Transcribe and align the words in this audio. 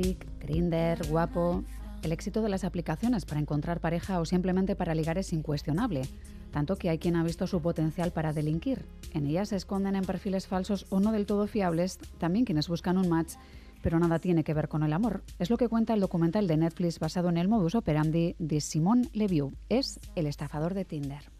Romantic, 0.00 0.26
Grinder, 0.40 1.06
Guapo. 1.08 1.62
El 2.02 2.12
éxito 2.12 2.40
de 2.40 2.48
las 2.48 2.64
aplicaciones 2.64 3.26
para 3.26 3.40
encontrar 3.40 3.80
pareja 3.80 4.18
o 4.20 4.24
simplemente 4.24 4.74
para 4.74 4.94
ligar 4.94 5.18
es 5.18 5.34
incuestionable, 5.34 6.02
tanto 6.50 6.76
que 6.76 6.88
hay 6.88 6.98
quien 6.98 7.16
ha 7.16 7.22
visto 7.22 7.46
su 7.46 7.60
potencial 7.60 8.10
para 8.10 8.32
delinquir. 8.32 8.86
En 9.12 9.26
ellas 9.26 9.50
se 9.50 9.56
esconden 9.56 9.96
en 9.96 10.04
perfiles 10.04 10.46
falsos 10.46 10.86
o 10.88 11.00
no 11.00 11.12
del 11.12 11.26
todo 11.26 11.46
fiables 11.46 11.98
también 12.18 12.46
quienes 12.46 12.68
buscan 12.68 12.96
un 12.96 13.10
match, 13.10 13.34
pero 13.82 13.98
nada 13.98 14.18
tiene 14.18 14.42
que 14.42 14.54
ver 14.54 14.68
con 14.68 14.82
el 14.82 14.94
amor. 14.94 15.22
Es 15.38 15.50
lo 15.50 15.58
que 15.58 15.68
cuenta 15.68 15.92
el 15.92 16.00
documental 16.00 16.46
de 16.46 16.56
Netflix 16.56 16.98
basado 16.98 17.28
en 17.28 17.36
el 17.36 17.48
modus 17.48 17.74
operandi 17.74 18.36
de 18.38 18.62
Simone 18.62 19.10
Levieux. 19.12 19.52
Es 19.68 20.00
el 20.14 20.26
estafador 20.26 20.72
de 20.72 20.86
Tinder. 20.86 21.30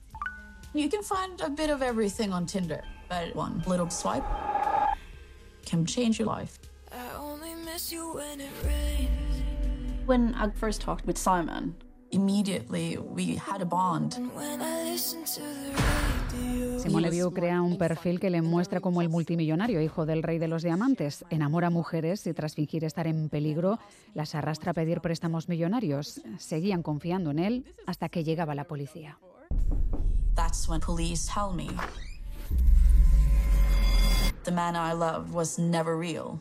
You 0.75 0.91
can 0.91 1.03
find 1.03 1.41
a 1.41 1.49
bit 1.49 1.71
of 1.71 1.83
everything 1.83 2.31
on 2.31 2.45
Tinder, 2.45 2.83
but 3.09 3.35
one 3.35 3.63
little 3.67 3.91
swipe 3.91 4.25
can 5.65 5.87
change 5.87 6.19
your 6.19 6.29
life. 6.29 6.70
When 10.07 10.35
I 10.35 10.51
first 10.55 10.83
talked 10.83 11.07
with 11.07 11.17
Simon, 11.17 11.75
immediately 12.11 12.99
we 12.99 13.37
had 13.37 13.63
a 13.63 13.65
bond. 13.65 14.15
Simone 16.79 17.03
Levieux 17.03 17.31
crea 17.33 17.63
un 17.63 17.79
perfil 17.79 18.19
que 18.19 18.31
le 18.31 18.43
muestra 18.43 18.81
como 18.81 19.03
el 19.03 19.09
multimillonario, 19.09 19.81
hijo 19.81 20.07
del 20.07 20.23
rey 20.23 20.39
de 20.39 20.49
los 20.49 20.63
diamantes, 20.63 21.25
enamora 21.31 21.69
a 21.69 21.71
mujeres 21.71 22.27
y 22.27 22.35
tras 22.35 22.55
fingir 22.55 22.85
estar 22.85 23.07
en 23.07 23.29
peligro, 23.29 23.79
las 24.15 24.35
arrastra 24.35 24.73
a 24.73 24.75
pedir 24.75 25.01
préstamos 25.01 25.49
millonarios. 25.49 26.21
Seguían 26.39 26.83
confiando 26.83 27.31
en 27.31 27.39
él 27.39 27.65
hasta 27.87 28.09
que 28.09 28.25
llegaba 28.25 28.55
la 28.55 28.65
policía. 28.65 29.19
That's 30.35 30.69
when 30.69 30.81
police 30.81 31.31
tell 31.33 31.55
me 31.55 31.69
the 34.45 34.51
man 34.51 34.75
I 34.75 34.93
loved 34.93 35.33
was 35.33 35.59
never 35.59 35.97
real. 35.97 36.41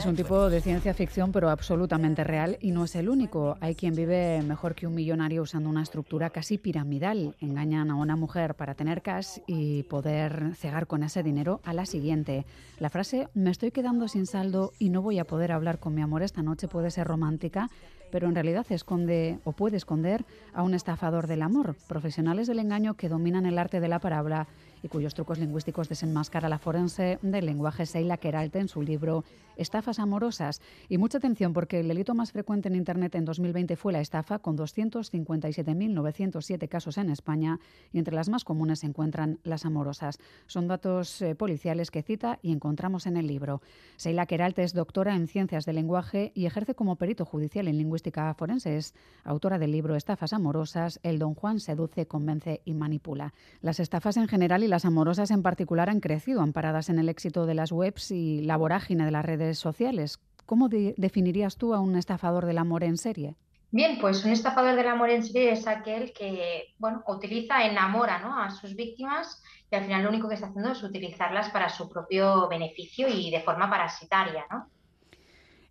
Es 0.00 0.06
un 0.06 0.14
tipo 0.14 0.48
de 0.48 0.60
ciencia 0.60 0.94
ficción, 0.94 1.32
pero 1.32 1.50
absolutamente 1.50 2.22
real 2.22 2.56
y 2.60 2.70
no 2.70 2.84
es 2.84 2.94
el 2.94 3.08
único. 3.08 3.56
Hay 3.60 3.74
quien 3.74 3.94
vive 3.94 4.42
mejor 4.42 4.76
que 4.76 4.86
un 4.86 4.94
millonario 4.94 5.42
usando 5.42 5.68
una 5.68 5.82
estructura 5.82 6.30
casi 6.30 6.56
piramidal. 6.56 7.34
Engañan 7.40 7.90
a 7.90 7.96
una 7.96 8.14
mujer 8.14 8.54
para 8.54 8.74
tener 8.74 9.02
cash 9.02 9.38
y 9.48 9.82
poder 9.84 10.54
cegar 10.54 10.86
con 10.86 11.02
ese 11.02 11.24
dinero 11.24 11.60
a 11.64 11.72
la 11.72 11.84
siguiente. 11.84 12.46
La 12.78 12.90
frase 12.90 13.28
me 13.34 13.50
estoy 13.50 13.72
quedando 13.72 14.06
sin 14.06 14.26
saldo 14.26 14.72
y 14.78 14.88
no 14.90 15.02
voy 15.02 15.18
a 15.18 15.24
poder 15.24 15.50
hablar 15.50 15.80
con 15.80 15.94
mi 15.94 16.02
amor 16.02 16.22
esta 16.22 16.42
noche 16.42 16.68
puede 16.68 16.90
ser 16.90 17.06
romántica, 17.08 17.70
pero 18.12 18.28
en 18.28 18.34
realidad 18.36 18.66
esconde 18.70 19.40
o 19.42 19.52
puede 19.52 19.76
esconder 19.76 20.24
a 20.52 20.62
un 20.62 20.74
estafador 20.74 21.26
del 21.26 21.42
amor, 21.42 21.74
profesionales 21.88 22.46
del 22.46 22.60
engaño 22.60 22.94
que 22.94 23.08
dominan 23.08 23.46
el 23.46 23.58
arte 23.58 23.80
de 23.80 23.88
la 23.88 23.98
parábola 23.98 24.46
y 24.84 24.88
cuyos 24.88 25.14
trucos 25.14 25.38
lingüísticos 25.38 25.88
desenmascara 25.88 26.50
la 26.50 26.58
forense 26.58 27.18
del 27.22 27.46
lenguaje 27.46 27.86
Seila 27.86 28.18
Keralte 28.18 28.58
en 28.58 28.68
su 28.68 28.82
libro 28.82 29.24
Estafas 29.56 29.98
amorosas. 29.98 30.60
Y 30.88 30.98
mucha 30.98 31.16
atención 31.18 31.52
porque 31.54 31.80
el 31.80 31.88
delito 31.88 32.14
más 32.14 32.30
frecuente 32.32 32.68
en 32.68 32.74
Internet 32.74 33.14
en 33.14 33.24
2020 33.24 33.76
fue 33.76 33.94
la 33.94 34.00
estafa, 34.00 34.40
con 34.40 34.58
257.907 34.58 36.68
casos 36.68 36.98
en 36.98 37.08
España 37.08 37.60
y 37.92 37.98
entre 37.98 38.14
las 38.14 38.28
más 38.28 38.44
comunes 38.44 38.80
se 38.80 38.86
encuentran 38.86 39.38
las 39.42 39.64
amorosas. 39.64 40.18
Son 40.46 40.68
datos 40.68 41.22
eh, 41.22 41.34
policiales 41.34 41.90
que 41.90 42.02
cita 42.02 42.38
y 42.42 42.52
encontramos 42.52 43.06
en 43.06 43.16
el 43.16 43.26
libro. 43.26 43.62
Seila 43.96 44.26
Keralte 44.26 44.64
es 44.64 44.74
doctora 44.74 45.16
en 45.16 45.28
ciencias 45.28 45.64
del 45.64 45.76
lenguaje 45.76 46.30
y 46.34 46.44
ejerce 46.44 46.74
como 46.74 46.96
perito 46.96 47.24
judicial 47.24 47.68
en 47.68 47.78
lingüística 47.78 48.34
forense. 48.34 48.76
Es 48.76 48.92
autora 49.22 49.58
del 49.58 49.72
libro 49.72 49.96
Estafas 49.96 50.34
amorosas, 50.34 51.00
El 51.02 51.18
Don 51.18 51.32
Juan 51.34 51.60
seduce, 51.60 52.06
convence 52.06 52.60
y 52.66 52.74
manipula. 52.74 53.32
Las 53.62 53.80
estafas 53.80 54.18
en 54.18 54.28
general 54.28 54.62
y 54.64 54.73
las 54.74 54.84
amorosas 54.84 55.30
en 55.30 55.44
particular 55.44 55.88
han 55.88 56.00
crecido, 56.00 56.40
amparadas 56.40 56.88
en 56.88 56.98
el 56.98 57.08
éxito 57.08 57.46
de 57.46 57.54
las 57.54 57.70
webs 57.70 58.10
y 58.10 58.40
la 58.40 58.56
vorágine 58.56 59.04
de 59.04 59.12
las 59.12 59.24
redes 59.24 59.56
sociales. 59.56 60.18
¿Cómo 60.46 60.68
definirías 60.68 61.56
tú 61.58 61.74
a 61.74 61.78
un 61.78 61.94
estafador 61.94 62.44
del 62.44 62.58
amor 62.58 62.82
en 62.82 62.96
serie? 62.96 63.36
Bien, 63.70 63.98
pues 64.00 64.24
un 64.24 64.32
estafador 64.32 64.74
del 64.74 64.88
amor 64.88 65.10
en 65.10 65.22
serie 65.22 65.52
es 65.52 65.68
aquel 65.68 66.12
que, 66.12 66.74
bueno, 66.78 67.04
utiliza, 67.06 67.64
enamora 67.64 68.18
¿no? 68.18 68.36
a 68.36 68.50
sus 68.50 68.74
víctimas 68.74 69.40
y 69.70 69.76
al 69.76 69.84
final 69.84 70.02
lo 70.02 70.08
único 70.08 70.28
que 70.28 70.34
está 70.34 70.48
haciendo 70.48 70.72
es 70.72 70.82
utilizarlas 70.82 71.50
para 71.50 71.68
su 71.68 71.88
propio 71.88 72.48
beneficio 72.48 73.06
y 73.06 73.30
de 73.30 73.42
forma 73.42 73.70
parasitaria, 73.70 74.44
¿no? 74.50 74.68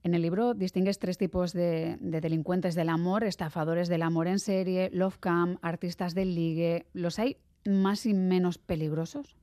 En 0.02 0.14
el 0.14 0.22
libro 0.22 0.54
distingues 0.54 0.98
tres 0.98 1.18
tipos 1.18 1.52
de, 1.52 1.98
de, 2.00 2.22
delincuentes 2.22 2.74
del 2.76 2.88
amor, 2.88 3.26
estafadores 3.26 3.90
del 3.90 4.02
amor 4.02 4.28
en 4.28 4.40
serie, 4.40 4.90
love 4.94 5.18
cam, 5.20 5.58
artistas 5.62 6.14
del 6.14 6.36
ligue. 6.36 6.86
¿Los 6.94 7.20
hay 7.20 7.38
más 7.66 8.06
y 8.06 8.14
menos 8.14 8.58
peligrosos? 8.58 9.36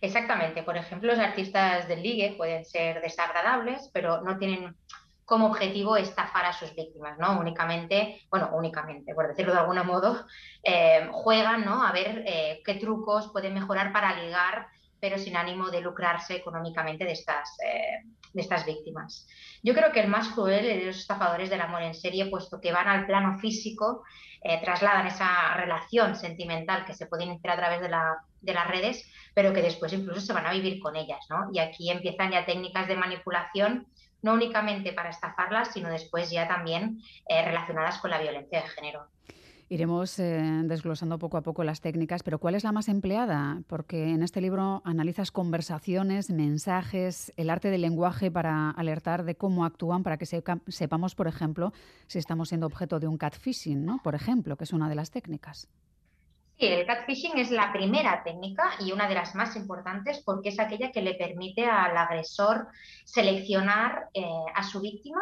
Exactamente. 0.00 0.62
Por 0.62 0.76
ejemplo, 0.76 1.10
los 1.10 1.18
artistas 1.18 1.88
del 1.88 2.02
ligue 2.02 2.34
pueden 2.36 2.64
ser 2.64 3.00
desagradables, 3.00 3.90
pero 3.92 4.20
no 4.20 4.38
tienen 4.38 4.76
como 5.24 5.46
objetivo 5.46 5.96
estafar 5.96 6.44
a 6.44 6.52
sus 6.52 6.74
víctimas, 6.74 7.18
¿no? 7.18 7.38
Únicamente, 7.38 8.20
bueno, 8.30 8.50
únicamente, 8.52 9.14
por 9.14 9.28
decirlo 9.28 9.54
de 9.54 9.60
algún 9.60 9.84
modo, 9.86 10.26
eh, 10.62 11.08
juegan, 11.12 11.64
¿no? 11.64 11.82
A 11.82 11.92
ver 11.92 12.24
eh, 12.26 12.62
qué 12.64 12.74
trucos 12.74 13.30
pueden 13.32 13.54
mejorar 13.54 13.92
para 13.92 14.20
ligar, 14.22 14.66
pero 15.00 15.18
sin 15.18 15.36
ánimo 15.36 15.70
de 15.70 15.80
lucrarse 15.80 16.36
económicamente 16.36 17.04
de 17.04 17.12
estas, 17.12 17.56
eh, 17.64 18.02
de 18.34 18.42
estas 18.42 18.66
víctimas. 18.66 19.26
Yo 19.62 19.72
creo 19.72 19.92
que 19.92 20.00
el 20.00 20.08
más 20.08 20.28
cruel 20.28 20.66
es 20.66 20.84
los 20.84 20.98
estafadores 20.98 21.48
del 21.48 21.60
amor 21.62 21.82
en 21.82 21.94
serie, 21.94 22.26
puesto 22.26 22.60
que 22.60 22.72
van 22.72 22.88
al 22.88 23.06
plano 23.06 23.38
físico, 23.38 24.02
eh, 24.42 24.60
trasladan 24.62 25.06
esa 25.06 25.54
relación 25.54 26.16
sentimental 26.16 26.84
que 26.84 26.92
se 26.92 27.06
puede 27.06 27.24
iniciar 27.24 27.54
a 27.54 27.56
través 27.56 27.80
de, 27.80 27.88
de, 28.42 28.52
las 28.52 28.68
redes, 28.68 29.10
pero 29.32 29.54
que 29.54 29.62
después 29.62 29.92
incluso 29.94 30.20
se 30.20 30.32
van 30.34 30.46
a 30.46 30.52
vivir 30.52 30.80
con 30.80 30.96
ellas, 30.96 31.24
¿no? 31.30 31.48
Y 31.52 31.60
aquí 31.60 31.90
empiezan 31.90 32.32
ya 32.32 32.44
técnicas 32.44 32.86
de 32.86 32.96
manipulación, 32.96 33.86
no 34.20 34.34
únicamente 34.34 34.92
para 34.92 35.10
estafarlas, 35.10 35.72
sino 35.72 35.88
después 35.88 36.30
ya 36.30 36.46
también 36.46 37.00
eh, 37.28 37.42
relacionadas 37.42 37.98
con 37.98 38.10
la 38.10 38.18
violencia 38.18 38.60
de 38.60 38.68
género. 38.68 39.06
Iremos 39.68 40.18
eh, 40.18 40.62
desglosando 40.64 41.18
poco 41.18 41.36
a 41.36 41.42
poco 41.42 41.64
las 41.64 41.80
técnicas, 41.80 42.22
pero 42.22 42.38
¿cuál 42.38 42.54
es 42.54 42.64
la 42.64 42.72
más 42.72 42.88
empleada? 42.88 43.62
Porque 43.66 44.10
en 44.10 44.22
este 44.22 44.40
libro 44.40 44.82
analizas 44.84 45.30
conversaciones, 45.30 46.30
mensajes, 46.30 47.32
el 47.36 47.48
arte 47.48 47.70
del 47.70 47.80
lenguaje 47.80 48.30
para 48.30 48.70
alertar 48.70 49.24
de 49.24 49.36
cómo 49.36 49.64
actúan, 49.64 50.02
para 50.02 50.18
que 50.18 50.26
sepamos, 50.26 51.14
por 51.14 51.28
ejemplo, 51.28 51.72
si 52.06 52.18
estamos 52.18 52.50
siendo 52.50 52.66
objeto 52.66 53.00
de 53.00 53.06
un 53.06 53.16
catfishing, 53.16 53.84
¿no? 53.84 54.00
Por 54.02 54.14
ejemplo, 54.14 54.56
que 54.56 54.64
es 54.64 54.72
una 54.72 54.88
de 54.88 54.94
las 54.96 55.10
técnicas. 55.10 55.68
Sí, 56.56 56.66
el 56.66 56.86
catfishing 56.86 57.36
es 57.38 57.50
la 57.50 57.72
primera 57.72 58.22
técnica 58.22 58.70
y 58.78 58.92
una 58.92 59.08
de 59.08 59.14
las 59.14 59.34
más 59.34 59.56
importantes 59.56 60.22
porque 60.24 60.50
es 60.50 60.60
aquella 60.60 60.92
que 60.92 61.02
le 61.02 61.14
permite 61.14 61.66
al 61.66 61.96
agresor 61.96 62.68
seleccionar 63.04 64.08
eh, 64.14 64.24
a 64.54 64.62
su 64.62 64.80
víctima 64.80 65.20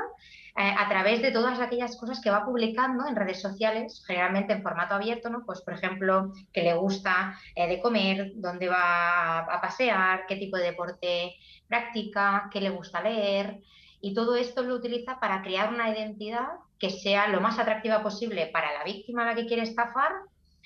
eh, 0.55 0.75
a 0.79 0.87
través 0.91 1.23
de 1.23 1.33
todas 1.33 1.59
aquellas 1.59 1.97
cosas 1.97 2.21
que 2.21 2.31
va 2.31 2.45
publicando 2.45 3.07
en 3.07 3.17
redes 3.17 3.41
sociales, 3.41 4.05
generalmente 4.07 4.53
en 4.53 4.63
formato 4.63 4.95
abierto, 4.95 5.31
¿no? 5.31 5.45
Pues, 5.47 5.63
por 5.63 5.73
ejemplo, 5.73 6.35
que 6.53 6.63
le 6.63 6.75
gusta 6.75 7.39
eh, 7.55 7.67
de 7.67 7.81
comer, 7.81 8.33
dónde 8.35 8.69
va 8.69 9.39
a 9.39 9.61
pasear, 9.63 10.27
qué 10.29 10.37
tipo 10.37 10.59
de 10.59 10.65
deporte 10.65 11.37
practica, 11.67 12.51
qué 12.53 12.61
le 12.61 12.69
gusta 12.69 13.01
leer. 13.01 13.61
Y 14.03 14.13
todo 14.13 14.37
esto 14.37 14.63
lo 14.63 14.75
utiliza 14.75 15.19
para 15.19 15.41
crear 15.41 15.73
una 15.73 15.89
identidad 15.89 16.49
que 16.79 16.91
sea 16.91 17.29
lo 17.29 17.41
más 17.41 17.59
atractiva 17.59 18.03
posible 18.03 18.49
para 18.49 18.75
la 18.75 18.85
víctima 18.85 19.23
a 19.23 19.27
la 19.27 19.35
que 19.35 19.47
quiere 19.47 19.63
estafar 19.63 20.13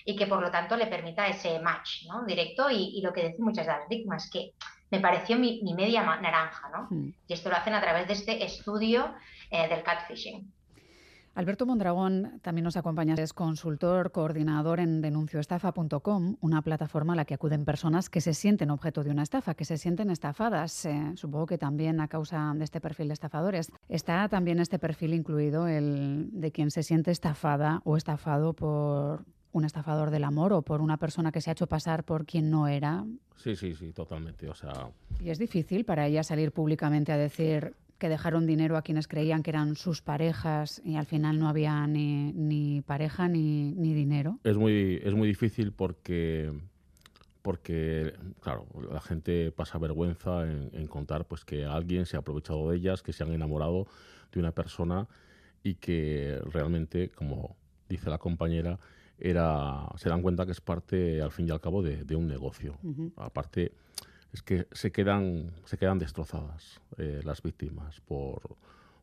y 0.07 0.15
que 0.17 0.27
por 0.27 0.41
lo 0.41 0.51
tanto 0.51 0.77
le 0.77 0.87
permita 0.87 1.27
ese 1.27 1.59
match 1.59 2.07
¿no? 2.09 2.25
directo 2.25 2.71
y, 2.71 3.01
lo 3.03 3.13
que 3.13 3.27
dicen 3.27 3.45
muchas 3.45 3.67
de 3.67 3.73
las 3.73 3.89
víctimas, 3.89 4.31
que 4.33 4.53
me 4.91 5.01
pareció 5.01 5.37
mi, 5.37 5.61
media 5.77 6.03
naranja, 6.05 6.71
¿no? 6.71 6.87
Hmm. 6.89 7.13
Y 7.27 7.33
esto 7.33 7.51
lo 7.51 7.57
hacen 7.57 7.75
a 7.75 7.81
través 7.81 8.07
de 8.07 8.15
este 8.15 8.45
estudio 8.45 9.13
eh, 9.51 9.69
del 9.69 9.83
catfishing. 9.83 10.53
Alberto 11.35 11.67
Mondragón 11.67 12.41
también 12.41 12.65
nos 12.65 12.79
acompaña, 12.79 13.15
es 13.15 13.35
consultor, 13.35 14.11
coordinador 14.11 14.81
en 14.81 15.03
denuncioestafa.com, 15.03 16.37
una 16.41 16.63
plataforma 16.63 17.13
a 17.13 17.17
la 17.17 17.25
que 17.27 17.35
acuden 17.35 17.67
personas 17.67 18.09
que 18.09 18.23
se 18.23 18.33
sienten 18.33 18.71
objeto 18.71 19.05
de 19.05 19.11
una 19.11 19.25
estafa, 19.25 19.55
que 19.55 19.67
se 19.67 19.77
sienten 19.77 20.09
estafadas, 20.09 20.87
eh, 20.87 21.13
supongo 21.17 21.45
que 21.45 21.59
también 21.59 22.01
a 22.01 22.09
causa 22.09 22.55
de 22.55 22.65
este 22.65 22.81
perfil 22.81 23.09
de 23.09 23.15
estafadores. 23.15 23.71
Está 23.89 24.29
también 24.31 24.61
este 24.61 24.79
perfil 24.79 25.13
incluido, 25.13 25.69
el 25.69 26.31
de 26.33 26.53
quien 26.53 26.71
se 26.71 26.83
siente 26.83 27.11
estafada 27.11 27.83
o 27.85 27.99
estafado 27.99 28.55
por, 28.55 29.27
un 29.57 29.65
estafador 29.65 30.11
del 30.11 30.25
amor 30.25 30.53
o 30.53 30.63
por 30.63 30.81
una 30.81 30.99
persona 30.99 31.33
que 31.33 31.41
se 31.41 31.51
ha 31.51 31.53
hecho 31.53 31.67
pasar 31.67 32.05
por 32.05 32.27
quien 32.27 32.51
no 32.51 32.69
era. 32.69 33.05
Sí, 33.37 33.57
sí, 33.57 33.75
sí, 33.75 33.93
totalmente. 33.93 34.49
O 34.49 34.55
sea... 34.55 34.91
Y 35.19 35.31
es 35.31 35.39
difícil 35.39 35.85
para 35.85 36.07
ella 36.07 36.23
salir 36.23 36.53
públicamente 36.53 37.11
a 37.13 37.17
decir 37.17 37.75
que 37.99 38.11
dejaron 38.11 38.47
dinero 38.47 38.77
a 38.77 38.83
quienes 38.83 39.09
creían 39.09 39.43
que 39.43 39.51
eran 39.51 39.75
sus 39.75 40.03
parejas 40.03 40.83
y 40.85 40.97
al 40.97 41.07
final 41.07 41.39
no 41.39 41.49
había 41.49 41.87
ni, 41.87 42.83
pareja 42.87 43.29
ni, 43.29 43.73
ni 43.73 43.95
dinero. 43.95 44.39
Es 44.45 44.59
muy, 44.59 45.01
es 45.03 45.15
muy 45.15 45.27
difícil 45.29 45.73
porque 45.73 46.53
porque, 47.41 48.13
claro, 48.41 48.67
la 48.91 49.01
gente 49.01 49.53
pasa 49.53 49.79
vergüenza 49.79 50.43
en, 50.51 50.89
contar 50.89 51.27
pues 51.27 51.45
que 51.45 51.65
alguien 51.65 52.05
se 52.05 52.17
ha 52.17 52.19
aprovechado 52.19 52.69
de 52.69 52.77
ellas, 52.77 53.05
que 53.05 53.13
se 53.13 53.23
han 53.23 53.33
enamorado 53.33 53.87
de 54.33 54.41
una 54.41 54.51
persona 54.51 55.07
y 55.63 55.77
que 55.77 56.41
realmente, 56.51 57.09
como 57.11 57.55
dice 57.89 58.11
la 58.11 58.19
compañera, 58.19 58.81
era, 59.19 59.89
se 59.97 60.09
dan 60.09 60.23
cuenta 60.23 60.47
que 60.47 60.53
es 60.53 60.61
parte, 60.61 61.23
al 61.23 61.33
fin 61.33 61.49
y 61.49 61.51
al 61.51 61.61
cabo, 61.61 61.83
de, 61.83 62.17
un 62.17 62.27
negocio. 62.27 62.79
Aparte, 63.17 63.73
es 64.33 64.43
que 64.43 64.67
se 64.73 64.93
quedan, 64.93 65.53
se 65.65 65.79
quedan 65.79 65.99
destrozadas 65.99 66.81
eh, 66.99 67.21
las 67.25 67.43
víctimas 67.43 68.01
por, 68.01 68.57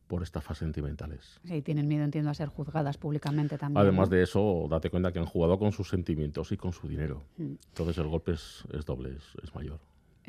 por 0.06 0.22
estafas 0.22 0.58
sentimentales. 0.58 1.40
Sí, 1.44 1.62
tienen 1.62 1.88
miedo, 1.88 2.04
entiendo, 2.04 2.30
a 2.30 2.34
ser 2.34 2.48
juzgadas 2.48 2.98
públicamente 2.98 3.58
también. 3.58 3.80
Además 3.80 4.10
de 4.10 4.22
eso, 4.22 4.66
date 4.70 4.90
cuenta 4.90 5.12
que 5.12 5.18
han 5.18 5.26
jugado 5.26 5.58
con 5.58 5.72
sus 5.72 5.88
sentimientos 5.88 6.52
y 6.52 6.56
con 6.56 6.72
su 6.72 6.88
dinero. 6.88 7.22
Mm. 7.36 7.54
Entonces 7.68 7.98
el 7.98 8.08
golpe 8.08 8.32
es, 8.32 8.64
doble, 8.86 9.16
es, 9.42 9.54
mayor. 9.54 9.80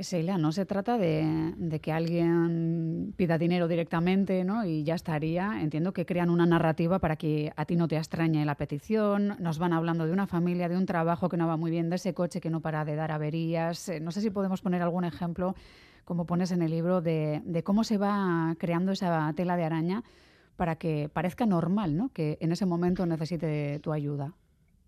Seila, 0.04 0.38
no 0.38 0.52
se 0.52 0.66
trata 0.66 0.98
de, 0.98 1.80
que 1.82 1.92
alguien 1.92 3.14
pida 3.16 3.38
dinero 3.38 3.68
directamente 3.68 4.44
¿no? 4.44 4.66
y 4.66 4.84
ya 4.84 4.96
estaría. 4.96 5.62
Entiendo 5.62 5.94
que 5.94 6.06
crean 6.06 6.30
una 6.30 6.46
narrativa 6.46 7.00
para 7.00 7.16
que 7.16 7.54
a 7.56 7.66
ti 7.66 7.76
no 7.76 7.88
te 7.88 7.96
extrañe 7.96 8.44
la 8.46 8.56
petición. 8.56 9.38
Nos 9.40 9.58
van 9.58 9.72
hablando 9.72 10.06
de 10.06 10.12
una 10.12 10.28
familia, 10.28 10.68
de 10.68 10.78
un 10.78 10.86
trabajo 10.86 11.30
que 11.30 11.38
no 11.38 11.48
va 11.48 11.56
muy 11.56 11.72
bien, 11.72 11.90
de 11.90 11.96
ese 11.96 12.14
coche 12.14 12.42
que 12.42 12.50
no 12.50 12.60
para 12.62 12.84
de 12.84 12.96
dar 12.96 13.12
averías. 13.12 13.88
Eh, 13.88 14.00
no 14.02 14.12
sé 14.12 14.22
si 14.22 14.30
podemos 14.30 14.62
poner 14.62 14.82
algún 14.82 15.06
ejemplo 15.06 15.56
como 16.04 16.26
pones 16.26 16.52
en 16.52 16.62
el 16.62 16.72
libro, 16.72 17.02
de, 17.02 17.62
cómo 17.66 17.84
se 17.84 17.98
va 17.98 18.56
creando 18.60 18.92
esa 18.92 19.34
tela 19.36 19.58
de 19.58 19.64
araña 19.64 20.04
para 20.56 20.76
que 20.76 21.10
parezca 21.12 21.46
normal, 21.46 21.98
¿no? 21.98 22.10
Que 22.14 22.38
en 22.40 22.52
ese 22.52 22.66
momento 22.66 23.06
necesite 23.06 23.80
tu 23.80 23.92
ayuda. 23.92 24.34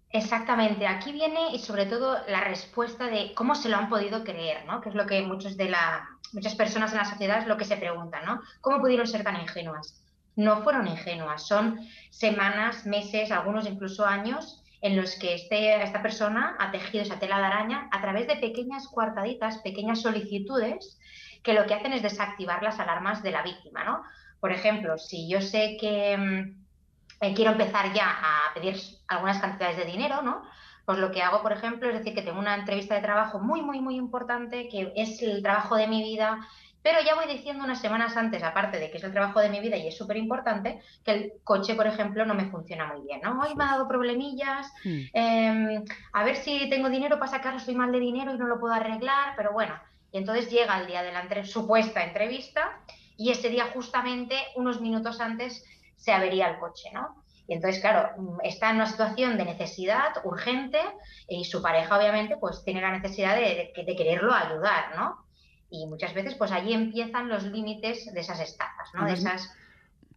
Exactamente, 0.10 0.88
aquí 0.88 1.12
viene 1.12 1.54
y 1.54 1.60
sobre 1.60 1.86
todo 1.86 2.18
la 2.28 2.42
respuesta 2.42 3.08
de 3.08 3.34
cómo 3.36 3.56
se 3.56 3.68
lo 3.68 3.78
han 3.78 3.90
podido 3.90 4.24
creer, 4.24 4.66
¿no? 4.66 4.80
Que 4.80 4.90
es 4.90 4.96
lo 4.96 5.06
que 5.06 5.22
muchos 5.22 5.58
de 5.58 5.70
la, 5.70 6.08
muchas 6.32 6.56
personas 6.56 6.92
en 6.94 7.00
la 7.00 7.06
sociedad 7.06 7.40
es 7.40 7.48
lo 7.48 7.58
que 7.58 7.66
se 7.66 7.76
preguntan, 7.76 8.26
¿no? 8.26 8.42
¿Cómo 8.62 8.80
pudieron 8.80 9.06
ser 9.06 9.24
tan 9.24 9.40
ingenuas? 9.42 10.02
No 10.38 10.64
fueron 10.64 10.88
ingenuas, 10.88 11.46
son 11.46 11.80
semanas, 12.10 12.86
meses, 12.86 13.32
algunos 13.32 13.68
incluso 13.68 14.06
años 14.06 14.64
en 14.82 14.96
los 14.96 15.16
que 15.16 15.34
este, 15.34 15.82
esta 15.84 16.02
persona 16.02 16.56
ha 16.60 16.72
tejido 16.72 17.04
esa 17.04 17.20
tela 17.20 17.40
de 17.40 17.46
araña 17.46 17.90
a 17.92 18.02
través 18.02 18.28
de 18.28 18.38
pequeñas 18.38 18.88
cuartaditas, 18.88 19.58
pequeñas 19.58 20.02
solicitudes 20.02 21.00
que 21.44 21.54
lo 21.54 21.66
que 21.66 21.74
hacen 21.74 21.94
es 21.94 22.02
desactivar 22.02 22.64
las 22.64 22.80
alarmas 22.80 23.24
de 23.24 23.32
la 23.32 23.44
víctima, 23.44 23.84
¿no? 23.84 24.04
Por 24.40 24.52
ejemplo, 24.52 24.98
si 24.98 25.28
yo 25.28 25.42
sé 25.42 25.78
que 25.80 26.16
mm, 26.18 26.67
eh, 27.20 27.34
quiero 27.34 27.52
empezar 27.52 27.94
ya 27.94 28.10
a 28.10 28.54
pedir 28.54 28.76
algunas 29.08 29.40
cantidades 29.40 29.78
de 29.78 29.86
dinero, 29.86 30.22
¿no? 30.22 30.44
Pues 30.86 31.00
lo 31.00 31.12
que 31.12 31.22
hago, 31.22 31.42
por 31.42 31.52
ejemplo, 31.52 31.90
es 31.90 31.98
decir 31.98 32.14
que 32.14 32.22
tengo 32.22 32.40
una 32.40 32.56
entrevista 32.56 32.96
de 32.96 33.02
trabajo 33.02 33.40
muy, 33.40 33.62
muy, 33.62 33.82
muy 33.82 33.96
importante, 33.96 34.70
que 34.70 34.94
es 34.96 35.22
el 35.22 35.42
trabajo 35.44 35.76
de 35.76 35.88
mi 35.88 36.02
vida, 36.02 36.48
pero 36.82 37.00
ya 37.02 37.16
voy 37.16 37.28
diciendo 37.28 37.66
unas 37.66 37.82
semanas 37.82 38.16
antes, 38.16 38.42
aparte 38.44 38.80
de 38.80 38.90
que 38.90 38.98
es 38.98 39.04
el 39.04 39.12
trabajo 39.12 39.42
de 39.42 39.50
mi 39.50 39.60
vida 39.60 39.76
y 39.76 39.88
es 39.88 39.98
súper 39.98 40.16
importante, 40.16 40.80
que 41.04 41.12
el 41.12 41.34
coche, 41.44 41.76
por 41.76 41.88
ejemplo, 41.88 42.26
no 42.26 42.34
me 42.34 42.50
funciona 42.50 42.88
muy 42.88 43.06
bien, 43.06 43.20
¿no? 43.22 43.42
Hoy 43.42 43.56
me 43.56 43.66
ha 43.66 43.72
dado 43.72 43.90
problemillas, 43.90 44.72
hmm. 44.86 45.00
em, 45.12 45.86
a 46.14 46.24
ver 46.24 46.38
si 46.38 46.70
tengo 46.70 46.90
dinero 46.90 47.20
para 47.20 47.32
sacarlo, 47.32 47.60
soy 47.60 47.76
mal 47.76 47.92
de 47.92 48.00
dinero 48.00 48.34
y 48.34 48.38
no 48.38 48.48
lo 48.48 48.58
puedo 48.58 48.74
arreglar, 48.74 49.34
pero 49.36 49.52
bueno, 49.52 49.78
y 50.14 50.20
entonces 50.20 50.50
llega 50.50 50.80
el 50.80 50.88
día 50.88 51.04
de 51.04 51.12
la 51.12 51.44
supuesta 51.44 52.06
entrevista 52.06 52.80
y 53.18 53.32
ese 53.32 53.50
día 53.50 53.66
justamente, 53.74 54.38
unos 54.56 54.80
minutos 54.80 55.20
antes, 55.20 55.66
se 55.98 56.14
avería 56.14 56.48
el 56.50 56.60
coche, 56.60 56.90
¿no? 56.94 57.24
Y 57.50 57.54
entonces, 57.54 57.82
claro, 57.82 58.10
está 58.44 58.70
en 58.70 58.78
una 58.78 58.88
situación 58.88 59.38
de 59.38 59.46
necesidad 59.46 60.14
urgente 60.24 60.80
y 61.28 61.46
su 61.46 61.62
pareja, 61.62 61.98
obviamente, 61.98 62.38
pues 62.38 62.64
tiene 62.64 62.82
la 62.82 62.92
necesidad 62.92 63.36
de, 63.36 63.74
de 63.76 63.96
quererlo 63.96 64.34
ayudar, 64.34 64.96
¿no? 64.96 65.28
y 65.70 65.86
muchas 65.88 66.14
veces 66.14 66.36
pues 66.36 66.52
allí 66.52 66.74
empiezan 66.74 67.28
los 67.28 67.44
límites 67.44 68.12
de 68.14 68.20
esas 68.20 68.40
estafas, 68.40 68.90
¿no? 68.94 69.06
De 69.06 69.14
esas... 69.14 69.52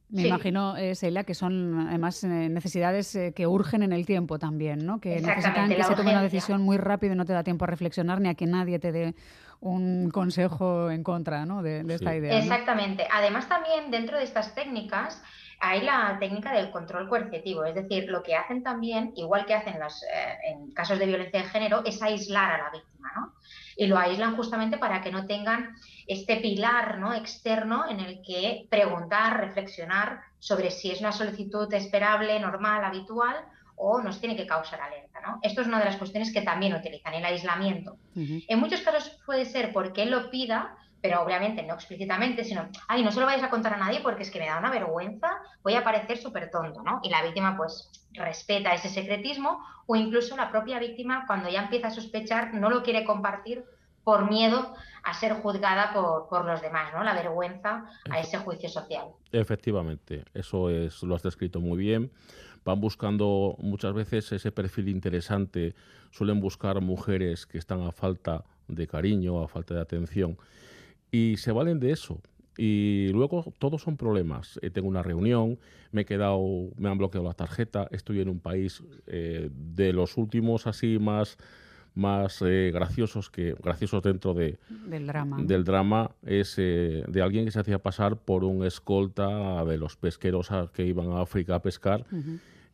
Me 0.09 0.27
imagino, 0.27 0.77
eh, 0.77 0.97
Celia, 0.97 1.23
que 1.23 1.35
son 1.35 1.87
además 1.89 2.25
eh, 2.25 2.27
necesidades 2.27 3.15
eh, 3.15 3.33
que 3.33 3.47
urgen 3.47 3.85
en 3.85 3.93
el 3.93 4.07
tiempo 4.07 4.41
también, 4.41 4.85
¿no? 4.85 5.01
Que 5.01 5.21
necesitan 5.21 5.69
que 5.69 5.85
se 5.85 5.95
tome 5.95 6.11
una 6.11 6.23
decisión 6.23 6.63
muy 6.63 6.79
rápido 6.79 7.15
y 7.15 7.17
no 7.17 7.25
te 7.25 7.33
da 7.33 7.45
tiempo 7.45 7.65
a 7.65 7.69
reflexionar 7.69 8.21
ni 8.21 8.29
a 8.29 8.35
que 8.35 8.47
nadie 8.47 8.81
te 8.81 8.91
dé 8.91 9.15
un 9.61 10.11
consejo 10.11 10.91
en 10.91 11.05
contra 11.05 11.47
¿no? 11.47 11.63
de, 11.63 11.85
esta 11.89 12.17
idea. 12.17 12.39
Exactamente. 12.39 13.07
Además 13.13 13.49
también 13.49 13.91
dentro 13.93 14.19
de 14.19 14.25
estas 14.25 14.55
técnicas 14.55 15.23
hay 15.61 15.83
la 15.83 16.17
técnica 16.19 16.53
del 16.53 16.71
control 16.71 17.09
coercitivo, 17.09 17.65
es 17.65 17.75
decir, 17.75 18.09
lo 18.09 18.23
que 18.23 18.35
hacen 18.35 18.63
también, 18.63 19.13
igual 19.17 19.47
que 19.47 19.55
hacen 19.55 19.79
las, 19.79 20.05
en 20.45 20.71
casos 20.73 20.99
de 20.99 21.07
violencia 21.07 21.43
de 21.43 21.49
género, 21.49 21.83
es 21.85 22.03
aislar 22.03 22.53
a 22.53 22.65
la 22.65 22.71
víctima, 22.71 23.13
¿no? 23.15 23.35
y 23.81 23.87
lo 23.87 23.97
aíslan 23.97 24.37
justamente 24.37 24.77
para 24.77 25.01
que 25.01 25.11
no 25.11 25.27
tengan 25.27 25.75
este 26.07 26.37
pilar 26.37 26.99
¿no? 26.99 27.15
externo 27.15 27.89
en 27.89 28.01
el 28.01 28.21
que 28.21 28.67
preguntar, 28.69 29.41
reflexionar 29.41 30.21
sobre 30.39 30.71
si 30.71 30.91
es 30.91 31.01
una 31.01 31.13
solicitud 31.13 31.73
esperable, 31.73 32.39
normal, 32.41 32.85
habitual 32.85 33.37
o 33.77 34.03
nos 34.03 34.21
tiene 34.21 34.37
que 34.37 34.47
causar 34.47 34.83
alerta. 34.83 35.21
¿no? 35.23 35.39
Esto 35.43 35.63
es 35.63 35.67
una 35.67 35.79
de 35.79 35.87
las 35.87 35.97
cuestiones 35.97 36.31
que 36.31 36.43
también 36.43 36.75
utilizan, 36.75 37.15
el 37.15 37.25
aislamiento. 37.25 37.97
En 38.15 38.59
muchos 38.59 38.83
casos 38.83 39.19
puede 39.25 39.47
ser 39.47 39.73
porque 39.73 40.03
él 40.03 40.11
lo 40.11 40.31
pida, 40.31 40.77
pero 41.01 41.23
obviamente 41.23 41.63
no 41.63 41.75
explícitamente, 41.75 42.45
sino, 42.45 42.69
ay, 42.89 43.03
no 43.03 43.11
se 43.13 43.21
lo 43.21 43.27
vayas 43.27 43.43
a 43.43 43.51
contar 43.51 43.75
a 43.75 43.79
nadie 43.79 44.01
porque 44.01 44.23
es 44.23 44.31
que 44.31 44.39
me 44.39 44.47
da 44.47 44.59
una 44.59 44.71
vergüenza, 44.71 45.29
voy 45.63 45.75
a 45.75 45.85
parecer 45.85 46.19
súper 46.19 46.51
tonto, 46.51 46.83
¿no? 46.83 47.01
Y 47.03 47.11
la 47.11 47.23
víctima 47.23 47.57
pues 47.57 47.91
respeta 48.13 48.75
ese 48.75 48.89
secretismo 48.89 49.65
o 49.87 49.97
incluso 49.97 50.37
la 50.37 50.51
propia 50.51 50.79
víctima 50.79 51.25
cuando 51.27 51.49
ya 51.49 51.63
empieza 51.63 51.89
a 51.89 51.91
sospechar 51.91 52.55
no 52.55 52.71
lo 52.71 52.83
quiere 52.83 53.05
compartir 53.05 53.65
por 54.05 54.31
miedo 54.31 54.75
a 55.03 55.15
ser 55.15 55.35
juzgada 55.35 55.93
por, 56.29 56.45
los 56.45 56.61
demás, 56.61 56.93
¿no? 56.95 57.03
La 57.03 57.15
vergüenza 57.15 57.87
a 58.11 58.21
ese 58.21 58.39
juicio 58.39 58.69
social. 58.69 59.09
Efectivamente, 59.33 60.25
eso 60.35 60.71
es, 60.71 61.03
lo 61.03 61.15
has 61.15 61.23
descrito 61.23 61.61
muy 61.61 61.79
bien. 61.79 62.11
Van 62.65 62.81
buscando 62.81 63.57
muchas 63.59 63.95
veces 63.95 64.33
ese 64.33 64.53
perfil 64.53 64.89
interesante, 64.89 65.75
suelen 66.11 66.41
buscar 66.41 66.81
mujeres 66.81 67.47
que 67.47 67.59
están 67.59 67.83
a 67.83 67.93
falta 67.93 68.45
de 68.69 68.87
cariño, 68.87 69.43
a 69.43 69.49
falta 69.49 69.75
de 69.75 69.81
atención, 69.81 70.37
y 71.11 71.37
se 71.37 71.53
valen 71.53 71.81
de 71.81 71.93
eso. 71.93 72.21
Y 72.57 73.09
luego 73.13 73.55
todos 73.59 73.83
son 73.83 73.97
problemas. 73.97 74.59
Eh, 74.63 74.71
tengo 74.71 74.89
una 74.89 75.03
reunión, 75.03 75.59
me 75.93 76.03
he 76.03 76.05
quedado, 76.05 76.71
me 76.77 76.89
han 76.89 76.99
bloqueado 76.99 77.27
la 77.27 77.35
tarjeta, 77.35 77.89
estoy 77.91 78.21
en 78.21 78.29
un 78.29 78.41
país 78.41 78.83
eh, 79.07 79.51
de 79.53 79.93
los 79.93 80.17
últimos 80.17 80.67
así 80.67 80.99
más 80.99 81.39
más 81.95 82.43
eh, 82.43 82.71
graciosos 82.73 83.31
que 83.31 83.55
graciosos 83.63 84.03
dentro 84.03 84.35
de, 84.35 84.59
del 84.87 85.07
drama, 85.07 85.43
del 85.43 85.65
drama 85.65 86.11
es 86.23 86.55
eh, 86.59 87.05
de 87.07 87.23
alguien 87.23 87.45
que 87.45 87.51
se 87.51 87.61
hacía 87.61 87.79
pasar 87.79 88.17
por 88.17 88.45
un 88.45 88.65
escolta 88.65 89.65
de 89.65 89.77
los 89.77 89.97
pesqueros 89.97 90.51
que 90.73 90.87
iban 90.87 91.11
a 91.13 91.23
África 91.23 91.57
a 91.57 91.63
pescar 91.63 92.07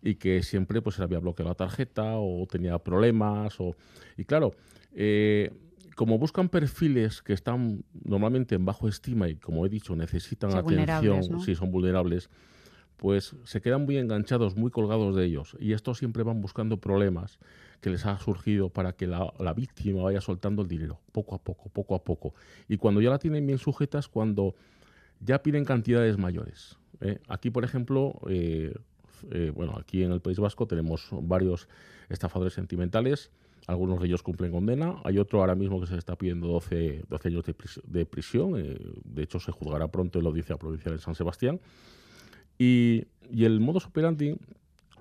y 0.02 0.16
que 0.16 0.42
siempre 0.42 0.82
pues 0.82 0.96
se 0.96 1.02
había 1.02 1.18
bloqueado 1.18 1.50
la 1.50 1.54
tarjeta 1.54 2.16
o 2.16 2.46
tenía 2.46 2.78
problemas 2.78 3.58
o 3.58 3.74
y 4.16 4.24
claro 4.24 4.52
eh, 4.94 5.52
como 5.96 6.18
buscan 6.18 6.48
perfiles 6.48 7.22
que 7.22 7.32
están 7.32 7.84
normalmente 8.04 8.54
en 8.54 8.64
bajo 8.64 8.86
estima 8.86 9.28
y 9.28 9.36
como 9.36 9.66
he 9.66 9.68
dicho 9.68 9.96
necesitan 9.96 10.54
atención 10.54 11.40
si 11.40 11.56
son 11.56 11.72
vulnerables 11.72 12.30
pues 12.96 13.36
se 13.44 13.60
quedan 13.60 13.84
muy 13.84 13.98
enganchados, 13.98 14.56
muy 14.56 14.70
colgados 14.70 15.14
de 15.14 15.24
ellos. 15.24 15.56
Y 15.60 15.72
estos 15.72 15.98
siempre 15.98 16.22
van 16.22 16.40
buscando 16.40 16.78
problemas 16.78 17.38
que 17.80 17.90
les 17.90 18.06
ha 18.06 18.18
surgido 18.18 18.70
para 18.70 18.92
que 18.94 19.06
la, 19.06 19.30
víctima 19.54 20.02
vaya 20.02 20.20
soltando 20.20 20.62
el 20.62 20.68
dinero, 20.68 21.00
poco 21.12 21.34
a 21.34 21.38
poco, 21.38 21.68
poco 21.68 21.94
a 21.94 22.02
poco. 22.02 22.34
Y 22.68 22.78
cuando 22.78 23.00
ya 23.00 23.10
la 23.10 23.18
tienen 23.18 23.46
bien 23.46 23.58
sujetas, 23.58 24.08
cuando 24.08 24.54
ya 25.20 25.42
piden 25.42 25.64
cantidades 25.64 26.16
mayores. 26.16 26.78
¿eh? 27.00 27.20
Aquí, 27.28 27.50
por 27.50 27.64
ejemplo, 27.64 28.18
eh, 28.28 28.74
eh, 29.30 29.52
bueno, 29.54 29.76
aquí 29.78 30.02
en 30.02 30.12
el 30.12 30.20
País 30.20 30.38
Vasco 30.38 30.66
tenemos 30.66 31.08
varios 31.12 31.68
estafadores 32.08 32.54
sentimentales. 32.54 33.30
Algunos 33.66 34.00
de 34.00 34.06
ellos 34.06 34.22
cumplen 34.22 34.52
condena. 34.52 34.96
Hay 35.04 35.18
otro 35.18 35.40
ahora 35.40 35.54
mismo 35.54 35.80
que 35.80 35.86
se 35.86 35.96
está 35.96 36.16
pidiendo 36.16 36.46
12, 36.48 37.04
12 37.08 37.28
años 37.28 37.44
de, 37.84 38.06
prisión. 38.06 38.52
de 38.52 39.22
hecho, 39.22 39.40
se 39.40 39.50
juzgará 39.52 39.88
pronto 39.88 40.18
en 40.18 40.24
la 40.24 40.28
Audiencia 40.28 40.56
Provincial 40.56 40.96
de 40.96 41.02
San 41.02 41.14
Sebastián. 41.14 41.60
Y, 42.58 43.06
el 43.32 43.60
modus 43.60 43.86
operandi 43.86 44.36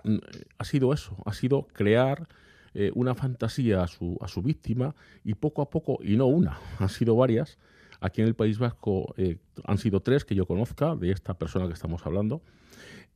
mm, 0.03 0.17
ha 0.57 0.63
sido 0.65 0.93
eso, 0.93 1.15
ha 1.25 1.33
sido 1.33 1.67
crear 1.73 2.27
eh, 2.73 2.91
una 2.95 3.13
fantasía 3.13 3.83
a 3.83 3.87
su, 3.87 4.17
a 4.19 4.27
su 4.27 4.41
víctima 4.41 4.95
y 5.23 5.35
poco 5.35 5.61
a 5.61 5.69
poco, 5.69 5.99
y 6.01 6.17
no 6.17 6.25
una, 6.25 6.59
han 6.79 6.89
sido 6.89 7.15
varias, 7.15 7.57
aquí 8.01 8.21
en 8.21 8.27
el 8.27 8.35
País 8.35 8.57
Vasco 8.57 9.13
eh, 9.17 9.37
han 9.63 9.77
sido 9.77 10.01
tres 10.01 10.25
que 10.25 10.35
yo 10.35 10.45
conozca 10.45 10.95
de 10.95 11.11
esta 11.11 11.35
persona 11.35 11.67
que 11.67 11.73
estamos 11.73 12.05
hablando. 12.05 12.41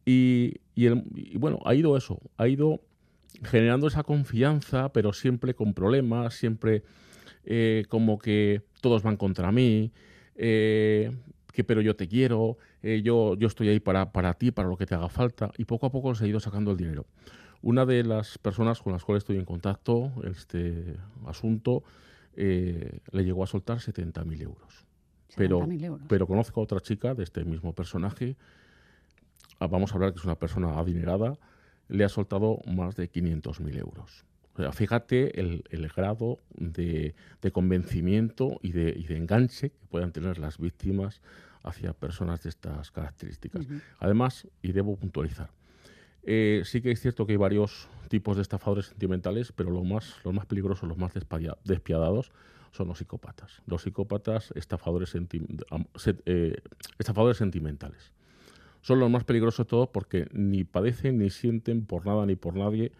Y, 0.05 0.55
bueno, 1.37 1.59
ha 1.65 1.75
ido 1.75 1.95
eso, 1.95 2.19
ha 2.37 2.47
ido 2.47 2.81
generando 3.43 3.87
esa 3.87 4.03
confianza, 4.03 4.91
pero 4.91 5.13
siempre 5.13 5.53
con 5.53 5.73
problemas, 5.73 6.33
siempre 6.33 6.83
eh, 7.45 7.85
como 7.89 8.19
que 8.19 8.63
todos 8.81 9.03
van 9.03 9.17
contra 9.17 9.51
mí, 9.51 9.91
que 10.35 11.63
pero 11.63 11.81
yo 11.81 11.95
te 11.95 12.07
quiero, 12.07 12.57
eh, 12.81 13.01
yo, 13.03 13.35
yo 13.35 13.47
estoy 13.47 13.69
ahí 13.69 13.79
para, 13.79 14.11
para 14.11 14.33
ti, 14.33 14.51
para 14.51 14.69
lo 14.69 14.77
que 14.77 14.85
te 14.85 14.95
haga 14.95 15.09
falta, 15.09 15.51
y 15.57 15.65
poco 15.65 15.85
a 15.85 15.91
poco 15.91 16.15
se 16.15 16.25
ha 16.25 16.27
ido 16.27 16.39
sacando 16.39 16.71
el 16.71 16.77
dinero. 16.77 17.05
Una 17.61 17.85
de 17.85 18.03
las 18.03 18.37
personas 18.37 18.81
con 18.81 18.93
las 18.93 19.03
cuales 19.03 19.23
estoy 19.23 19.37
en 19.37 19.45
contacto 19.45 20.13
este 20.23 20.95
asunto 21.25 21.83
eh, 22.35 22.99
le 23.11 23.25
llegó 23.25 23.43
a 23.43 23.47
soltar 23.47 23.79
70.000 23.79 24.41
euros. 24.41 24.85
Pero, 25.35 25.67
euros. 25.69 26.01
pero 26.07 26.25
conozco 26.25 26.61
a 26.61 26.63
otra 26.63 26.79
chica 26.79 27.13
de 27.13 27.23
este 27.23 27.43
mismo 27.43 27.73
personaje, 27.73 28.37
ah, 29.59 29.67
vamos 29.67 29.91
a 29.91 29.95
hablar 29.95 30.13
que 30.13 30.19
es 30.19 30.25
una 30.25 30.35
persona 30.35 30.79
adinerada, 30.79 31.37
le 31.89 32.03
ha 32.03 32.09
soltado 32.09 32.59
más 32.65 32.95
de 32.95 33.11
500.000 33.11 33.77
euros. 33.77 34.25
O 34.55 34.61
sea, 34.61 34.71
fíjate 34.71 35.39
el, 35.39 35.91
grado 35.95 36.39
de, 36.55 37.13
convencimiento 37.51 38.59
y 38.61 38.71
de, 38.71 39.05
enganche 39.09 39.71
que 39.71 39.85
puedan 39.89 40.11
tener 40.11 40.37
las 40.37 40.57
víctimas 40.57 41.21
hacia 41.63 41.93
personas 41.93 42.43
de 42.43 42.49
estas 42.49 42.91
características. 42.91 43.67
Además, 43.99 44.47
y 44.61 44.71
debo 44.71 44.95
puntualizar, 44.95 45.49
eh, 46.23 46.61
sí 46.65 46.81
que 46.81 46.91
es 46.91 46.99
cierto 46.99 47.25
que 47.25 47.33
hay 47.33 47.37
varios 47.37 47.87
tipos 48.09 48.35
de 48.35 48.41
estafadores 48.41 48.87
sentimentales, 48.87 49.51
pero 49.51 49.71
los 49.71 49.85
más, 49.85 50.15
los 50.23 50.33
más 50.33 50.45
peligrosos, 50.45 50.87
los 50.87 50.97
más 50.97 51.13
despiadados, 51.63 52.31
son 52.71 52.87
los 52.87 52.99
psicópatas. 52.99 53.61
Los 53.65 53.83
psicópatas 53.83 54.51
estafadores, 54.55 55.15
eh, 55.15 56.61
estafadores 56.97 57.37
sentimentales. 57.37 58.11
Son 58.81 58.99
los 58.99 59.09
más 59.09 59.23
peligrosos 59.23 59.65
de 59.65 59.69
todos 59.69 59.89
porque 59.89 60.27
ni 60.31 60.63
padecen 60.63 61.17
ni 61.17 61.29
sienten 61.29 61.85
por 61.85 62.05
nada 62.05 62.25
ni 62.25 62.35
por 62.35 62.55
nadie 62.55 62.91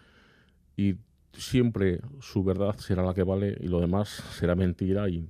y 0.75 0.95
siempre 1.33 2.01
su 2.19 2.43
verdad 2.43 2.77
será 2.77 3.03
la 3.03 3.13
que 3.13 3.23
vale 3.23 3.57
y 3.59 3.67
lo 3.67 3.79
demás 3.79 4.09
será 4.09 4.55
mentira 4.55 5.09
y, 5.09 5.27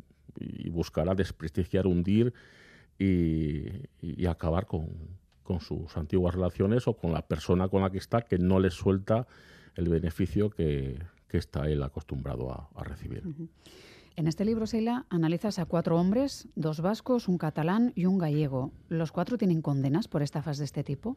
buscará 0.70 1.16
desprestigiar, 1.16 1.86
hundir 1.86 2.34
y 2.98 4.26
acabar 4.26 4.68
con, 4.68 4.88
con 5.50 5.62
sus 5.62 5.98
antiguas 5.98 6.36
relaciones 6.36 6.88
o 6.88 6.94
con 6.94 7.12
la 7.12 7.24
persona 7.24 7.70
con 7.70 7.82
la 7.82 7.90
que 7.90 7.98
está 7.98 8.22
que 8.22 8.38
no 8.38 8.60
le 8.60 8.70
suelta 8.70 9.26
el 9.74 9.90
beneficio 9.90 10.52
que, 10.52 11.00
está 11.32 11.68
él 11.68 11.82
acostumbrado 11.82 12.52
a, 12.52 12.84
recibir. 12.84 13.24
En 14.20 14.28
este 14.28 14.44
libro, 14.44 14.68
Seila, 14.68 15.06
analizas 15.10 15.60
a 15.60 15.66
cuatro 15.66 15.98
hombres, 15.98 16.50
dos 16.54 16.82
vascos, 16.82 17.30
un 17.30 17.38
catalán 17.38 17.94
y 17.96 18.06
un 18.06 18.18
gallego. 18.18 18.74
¿Los 18.90 19.14
cuatro 19.14 19.38
tienen 19.38 19.62
condenas 19.62 20.10
por 20.10 20.22
estafas 20.22 20.58
de 20.58 20.66
este 20.66 20.84
tipo? 20.84 21.16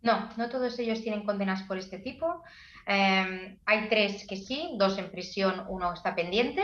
No, 0.00 0.30
no 0.38 0.48
todos 0.48 0.78
ellos 0.78 1.02
tienen 1.02 1.26
condenas 1.26 1.64
por 1.64 1.76
este 1.76 1.98
tipo. 1.98 2.42
Em, 2.86 3.58
hay 3.66 3.88
tres 3.90 4.26
que 4.26 4.38
sí, 4.38 4.74
dos 4.78 4.96
en 4.96 5.10
prisión, 5.10 5.66
uno 5.68 5.92
está 5.92 6.14
pendiente 6.14 6.62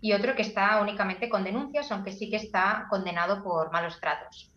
y 0.00 0.12
otro 0.12 0.36
que 0.36 0.42
está 0.42 0.80
únicamente 0.80 1.28
con 1.28 1.42
denuncias, 1.42 1.90
aunque 1.90 2.12
sí 2.12 2.30
que 2.30 2.36
está 2.36 2.86
condenado 2.88 3.42
por 3.42 3.72
malos 3.72 3.98
tratos. 3.98 4.52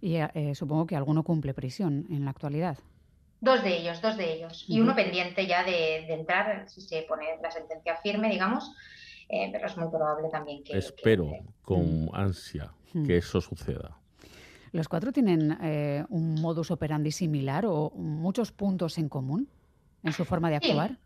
Y 0.00 0.16
eh, 0.16 0.52
supongo 0.56 0.88
que 0.88 0.96
alguno 0.96 1.22
cumple 1.22 1.54
prisión 1.54 2.08
en 2.10 2.24
la 2.24 2.32
actualidad. 2.32 2.76
Dos 3.40 3.62
de 3.62 3.76
ellos, 3.76 4.02
dos 4.02 4.16
de 4.16 4.32
ellos. 4.32 4.64
Y 4.66 4.80
uno 4.80 4.96
pendiente 4.96 5.46
ya 5.46 5.62
de, 5.62 6.12
entrar, 6.12 6.68
si 6.68 6.80
se 6.80 7.02
pone 7.02 7.26
la 7.40 7.52
sentencia 7.52 7.96
firme, 7.98 8.28
digamos, 8.28 8.74
eh, 9.28 9.48
pero 9.52 9.66
es 9.66 9.76
muy 9.76 9.88
probable 9.88 10.28
también 10.30 10.62
que... 10.62 10.78
Espero 10.78 11.30
con 11.62 12.08
ansia 12.12 12.72
que 13.04 13.18
eso 13.18 13.40
suceda. 13.40 13.98
¿Los 14.72 14.88
cuatro 14.88 15.12
tienen 15.12 15.56
eh, 15.62 16.04
un 16.08 16.34
modus 16.34 16.70
operandi 16.70 17.10
similar 17.10 17.64
o 17.66 17.90
muchos 17.94 18.52
puntos 18.52 18.98
en 18.98 19.08
común 19.08 19.48
en 20.02 20.12
su 20.12 20.24
forma 20.24 20.50
de 20.50 20.56
actuar? 20.56 20.98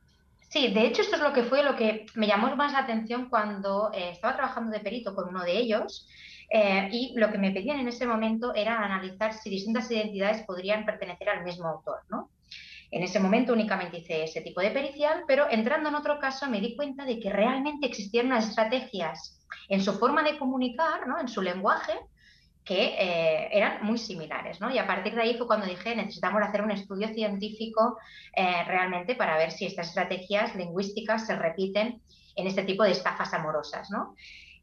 Sí. 0.48 0.72
de 0.72 0.86
hecho 0.86 1.02
esto 1.02 1.16
es 1.16 1.22
lo 1.22 1.32
que 1.32 1.44
fue 1.44 1.62
lo 1.62 1.76
que 1.76 2.06
me 2.14 2.26
llamó 2.26 2.54
más 2.56 2.72
la 2.72 2.80
atención 2.80 3.28
cuando 3.28 3.92
eh, 3.92 4.10
estaba 4.10 4.34
trabajando 4.34 4.72
de 4.72 4.80
perito 4.80 5.14
con 5.14 5.28
uno 5.28 5.44
de 5.44 5.56
ellos 5.56 6.08
eh, 6.50 6.88
y 6.90 7.14
lo 7.16 7.30
que 7.30 7.38
me 7.38 7.52
pedían 7.52 7.78
en 7.78 7.86
ese 7.86 8.06
momento 8.06 8.52
era 8.54 8.84
analizar 8.84 9.32
si 9.32 9.50
distintas 9.50 9.88
identidades 9.90 10.42
podrían 10.42 10.84
pertenecer 10.84 11.28
al 11.28 11.44
mismo 11.44 11.68
autor, 11.68 12.00
¿no? 12.08 12.28
En 12.90 13.02
ese 13.02 13.20
momento 13.20 13.52
únicamente 13.52 13.98
hice 13.98 14.24
ese 14.24 14.40
tipo 14.40 14.60
de 14.60 14.70
pericial, 14.70 15.24
pero 15.26 15.46
entrando 15.50 15.88
en 15.88 15.94
otro 15.94 16.18
caso 16.18 16.48
me 16.48 16.60
di 16.60 16.74
cuenta 16.74 17.04
de 17.04 17.20
que 17.20 17.30
realmente 17.30 17.86
existían 17.86 18.26
unas 18.26 18.48
estrategias 18.48 19.40
en 19.68 19.82
su 19.82 19.92
forma 19.98 20.22
de 20.22 20.38
comunicar, 20.38 21.06
¿no? 21.06 21.20
en 21.20 21.28
su 21.28 21.40
lenguaje, 21.40 21.92
que 22.64 22.94
eh, 22.98 23.48
eran 23.52 23.84
muy 23.84 23.98
similares, 23.98 24.60
¿no? 24.60 24.70
Y 24.70 24.78
a 24.78 24.86
partir 24.86 25.14
de 25.14 25.22
ahí 25.22 25.36
fue 25.36 25.46
cuando 25.46 25.66
dije, 25.66 25.96
necesitamos 25.96 26.42
hacer 26.42 26.62
un 26.62 26.70
estudio 26.70 27.08
científico 27.08 27.98
eh, 28.36 28.64
realmente 28.66 29.14
para 29.14 29.38
ver 29.38 29.50
si 29.50 29.66
estas 29.66 29.88
estrategias 29.88 30.54
lingüísticas 30.54 31.26
se 31.26 31.36
repiten 31.36 32.02
en 32.36 32.46
este 32.46 32.62
tipo 32.64 32.84
de 32.84 32.92
estafas 32.92 33.32
amorosas, 33.32 33.90
¿no? 33.90 34.14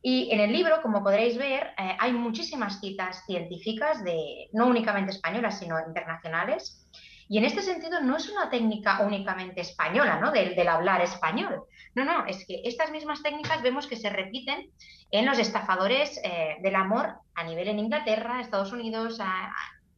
Y 0.02 0.30
en 0.32 0.40
el 0.40 0.54
libro, 0.54 0.82
como 0.82 1.04
podréis 1.04 1.38
ver, 1.38 1.74
eh, 1.78 1.98
hay 2.00 2.14
muchísimas 2.14 2.80
citas 2.80 3.26
científicas, 3.26 4.04
de, 4.04 4.48
no 4.54 4.68
únicamente 4.68 5.12
españolas, 5.12 5.60
sino 5.60 5.78
internacionales, 5.86 6.87
y 7.30 7.38
en 7.38 7.46
este 7.46 7.62
sentido 7.62 8.00
no 8.02 8.16
es 8.16 8.30
una 8.30 8.50
técnica 8.50 9.02
únicamente 9.02 9.62
española, 9.62 10.20
¿no? 10.20 10.32
Del, 10.32 10.68
hablar 10.68 11.02
español. 11.02 11.64
No, 11.96 12.06
no, 12.06 12.26
es 12.26 12.46
que 12.46 12.62
estas 12.64 12.92
mismas 12.92 13.22
técnicas 13.22 13.62
vemos 13.62 13.88
que 13.88 13.96
se 13.96 14.10
repiten 14.10 14.70
en 15.12 15.26
los 15.26 15.40
estafadores 15.40 16.20
eh, 16.24 16.58
del 16.62 16.76
amor 16.76 17.16
a 17.36 17.44
nivel 17.44 17.68
en 17.68 17.80
Inglaterra, 17.80 18.40
Estados 18.40 18.72
Unidos, 18.72 19.20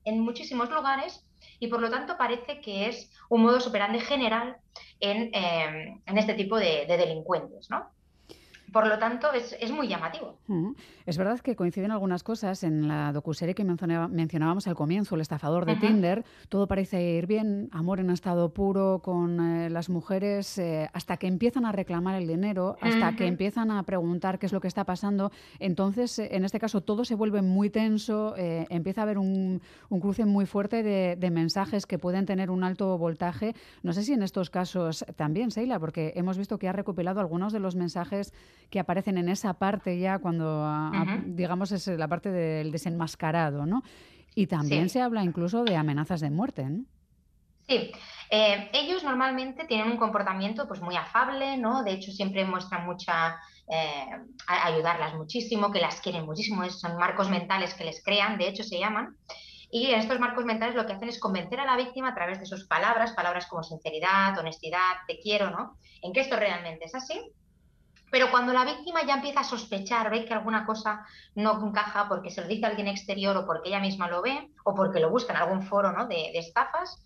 en 0.05 0.19
muchísimos 0.19 0.69
lugares, 0.71 1.25
y 1.59 1.67
por 1.67 1.81
lo 1.81 1.89
tanto 1.89 2.17
parece 2.17 2.61
que 2.61 2.87
es 2.87 3.11
un 3.29 3.43
modo 3.43 3.59
superante 3.59 3.99
general 3.99 4.57
en, 4.99 5.29
eh, 5.33 6.01
en 6.05 6.17
este 6.17 6.33
tipo 6.33 6.57
de 6.57 6.85
delincuentes, 6.87 7.69
¿no? 7.69 7.91
Por 8.71 8.87
lo 8.87 8.99
tanto, 8.99 9.31
es, 9.33 9.55
es 9.59 9.71
muy 9.71 9.87
llamativo. 9.87 10.37
Es 11.05 11.17
verdad 11.17 11.39
que 11.39 11.55
coinciden 11.55 11.91
algunas 11.91 12.23
cosas. 12.23 12.63
En 12.63 12.87
la 12.87 13.11
docuserie 13.11 13.55
que 13.55 13.63
mencionábamos 13.63 14.67
al 14.67 14.75
comienzo, 14.75 15.15
El 15.15 15.21
estafador 15.21 15.65
de 15.65 15.75
Tinder, 15.75 16.23
todo 16.49 16.67
parece 16.67 17.01
ir 17.01 17.27
bien, 17.27 17.69
amor 17.71 17.99
en 17.99 18.09
estado 18.09 18.53
puro 18.53 18.99
con 19.03 19.39
eh, 19.39 19.69
las 19.69 19.89
mujeres, 19.89 20.57
eh, 20.57 20.89
hasta 20.93 21.17
que 21.17 21.27
empiezan 21.27 21.65
a 21.65 21.71
reclamar 21.71 22.15
el 22.15 22.27
dinero, 22.27 22.77
hasta 22.81 23.15
que 23.15 23.27
empiezan 23.27 23.71
a 23.71 23.81
preguntar 23.83 24.39
qué 24.39 24.45
es 24.45 24.53
lo 24.53 24.61
que 24.61 24.67
está 24.67 24.83
pasando. 24.83 25.31
Entonces, 25.59 26.19
eh, 26.19 26.29
en 26.31 26.45
este 26.45 26.59
caso, 26.59 26.81
todo 26.81 27.05
se 27.05 27.15
vuelve 27.15 27.41
muy 27.41 27.69
tenso, 27.69 28.35
empieza 28.37 29.01
a 29.01 29.03
haber 29.03 29.17
un, 29.17 29.61
un 29.89 29.99
cruce 29.99 30.25
muy 30.25 30.45
fuerte 30.45 30.83
de, 30.83 31.15
de, 31.15 31.31
mensajes 31.31 31.85
que 31.85 31.97
pueden 31.97 32.25
tener 32.25 32.49
un 32.51 32.63
alto 32.63 32.97
voltaje. 32.97 33.55
No 33.83 33.93
sé 33.93 34.03
si 34.03 34.13
en 34.13 34.23
estos 34.23 34.49
casos 34.49 35.05
también, 35.15 35.51
Seila, 35.51 35.79
porque 35.79 36.13
hemos 36.15 36.37
visto 36.37 36.57
que 36.57 36.67
ha 36.67 36.73
recopilado 36.73 37.19
algunos 37.19 37.53
de 37.53 37.59
los 37.59 37.75
mensajes 37.75 38.33
que 38.69 38.79
aparecen 38.79 39.17
en 39.17 39.29
esa 39.29 39.53
parte 39.53 39.99
ya 39.99 40.19
cuando, 40.19 40.67
digamos, 41.25 41.71
es 41.71 41.87
la 41.87 42.07
parte 42.07 42.31
del 42.31 42.71
desenmascarado, 42.71 43.65
¿no? 43.65 43.83
Y 44.35 44.47
también 44.47 44.89
se 44.89 45.01
habla 45.01 45.23
incluso 45.23 45.63
de 45.63 45.75
amenazas 45.75 46.21
de 46.21 46.29
muerte, 46.29 46.63
¿no? 46.63 46.85
Sí, 47.67 47.91
eh, 48.31 48.69
ellos 48.73 49.03
normalmente 49.03 49.65
tienen 49.65 49.91
un 49.91 49.97
comportamiento 49.97 50.67
pues 50.67 50.81
muy 50.81 50.95
afable, 50.95 51.55
¿no? 51.57 51.83
De 51.83 51.91
hecho, 51.91 52.11
siempre 52.11 52.43
muestran 52.43 52.83
mucha, 52.83 53.39
eh, 53.67 54.05
ayudarlas 54.47 55.13
muchísimo, 55.13 55.71
que 55.71 55.79
las 55.79 56.01
quieren 56.01 56.25
muchísimo, 56.25 56.67
son 56.69 56.97
marcos 56.97 57.29
mentales 57.29 57.75
que 57.75 57.83
les 57.83 58.03
crean, 58.03 58.39
de 58.39 58.47
hecho 58.47 58.63
se 58.63 58.79
llaman. 58.79 59.15
Y 59.71 59.91
en 59.91 59.99
estos 59.99 60.19
marcos 60.19 60.45
mentales 60.45 60.75
lo 60.75 60.87
que 60.87 60.93
hacen 60.93 61.09
es 61.09 61.19
convencer 61.19 61.59
a 61.59 61.65
la 61.65 61.77
víctima 61.77 62.09
a 62.09 62.15
través 62.15 62.39
de 62.39 62.47
sus 62.47 62.65
palabras, 62.65 63.13
palabras 63.13 63.45
como 63.45 63.61
sinceridad, 63.61 64.35
honestidad, 64.39 64.95
te 65.07 65.19
quiero, 65.19 65.51
¿no? 65.51 65.77
En 66.01 66.11
que 66.11 66.21
esto 66.21 66.37
realmente 66.37 66.85
es 66.85 66.95
así. 66.95 67.21
Pero 68.11 68.31
cuando 68.31 68.53
la 68.53 68.65
víctima 68.65 69.03
ya 69.05 69.15
empieza 69.15 69.41
a 69.41 69.43
sospechar, 69.43 70.09
ve 70.09 70.25
que 70.25 70.33
alguna 70.33 70.65
cosa 70.65 71.05
no 71.35 71.65
encaja 71.65 72.07
porque 72.07 72.31
se 72.31 72.41
lo 72.41 72.47
dice 72.47 72.65
alguien 72.65 72.87
exterior 72.87 73.35
o 73.37 73.45
porque 73.45 73.69
ella 73.69 73.79
misma 73.79 74.09
lo 74.09 74.21
ve 74.21 74.49
o 74.63 74.73
porque 74.73 74.99
lo 74.99 75.09
busca 75.09 75.33
en 75.33 75.39
algún 75.39 75.63
foro 75.63 75.91
¿no? 75.91 76.07
de, 76.07 76.31
estafas, 76.33 77.03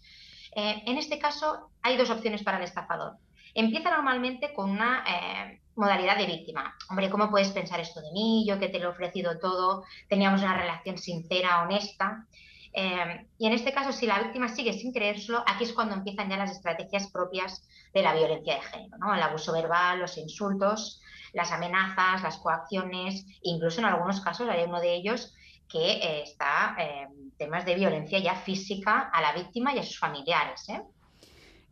eh, 0.55 0.83
en 0.85 0.97
este 0.97 1.19
caso 1.19 1.69
hay 1.81 1.97
dos 1.97 2.09
opciones 2.09 2.43
para 2.43 2.57
el 2.57 2.63
estafador. 2.63 3.17
Empieza 3.53 3.91
normalmente 3.91 4.53
con 4.53 4.69
una 4.71 5.03
eh, 5.07 5.61
modalidad 5.75 6.17
de 6.17 6.25
víctima. 6.25 6.75
Hombre, 6.89 7.09
¿cómo 7.09 7.29
puedes 7.29 7.49
pensar 7.49 7.79
esto 7.79 8.01
de 8.01 8.11
mí? 8.11 8.45
Yo 8.47 8.59
que 8.59 8.69
te 8.69 8.79
lo 8.79 8.85
he 8.85 8.91
ofrecido 8.91 9.37
todo, 9.39 9.83
teníamos 10.07 10.41
una 10.41 10.57
relación 10.57 10.97
sincera, 10.97 11.61
honesta. 11.61 12.25
Eh, 12.73 13.27
y 13.37 13.47
en 13.47 13.53
este 13.53 13.71
caso, 13.71 13.91
si 13.91 14.07
la 14.07 14.19
víctima 14.19 14.49
sigue 14.49 14.73
sin 14.73 14.91
creérselo, 14.91 15.43
aquí 15.45 15.63
es 15.63 15.73
cuando 15.73 15.95
empiezan 15.95 16.29
ya 16.29 16.37
las 16.37 16.51
estrategias 16.51 17.11
propias 17.11 17.67
de 17.93 18.01
la 18.01 18.13
violencia 18.13 18.55
de 18.55 18.61
género, 18.61 18.97
¿no? 18.97 19.13
El 19.13 19.21
abuso 19.21 19.53
verbal, 19.53 19.99
los 19.99 20.17
insultos, 20.17 21.01
las 21.33 21.51
amenazas, 21.51 22.23
las 22.23 22.37
coacciones, 22.37 23.25
incluso 23.41 23.79
en 23.79 23.85
algunos 23.85 24.21
casos 24.21 24.49
hay 24.49 24.63
uno 24.63 24.79
de 24.79 24.95
ellos 24.95 25.35
que 25.69 25.91
eh, 25.91 26.23
está 26.23 26.75
eh, 26.79 27.07
temas 27.37 27.65
de 27.65 27.75
violencia 27.75 28.19
ya 28.19 28.35
física 28.35 29.09
a 29.11 29.21
la 29.21 29.33
víctima 29.33 29.73
y 29.73 29.79
a 29.79 29.83
sus 29.83 29.99
familiares. 29.99 30.67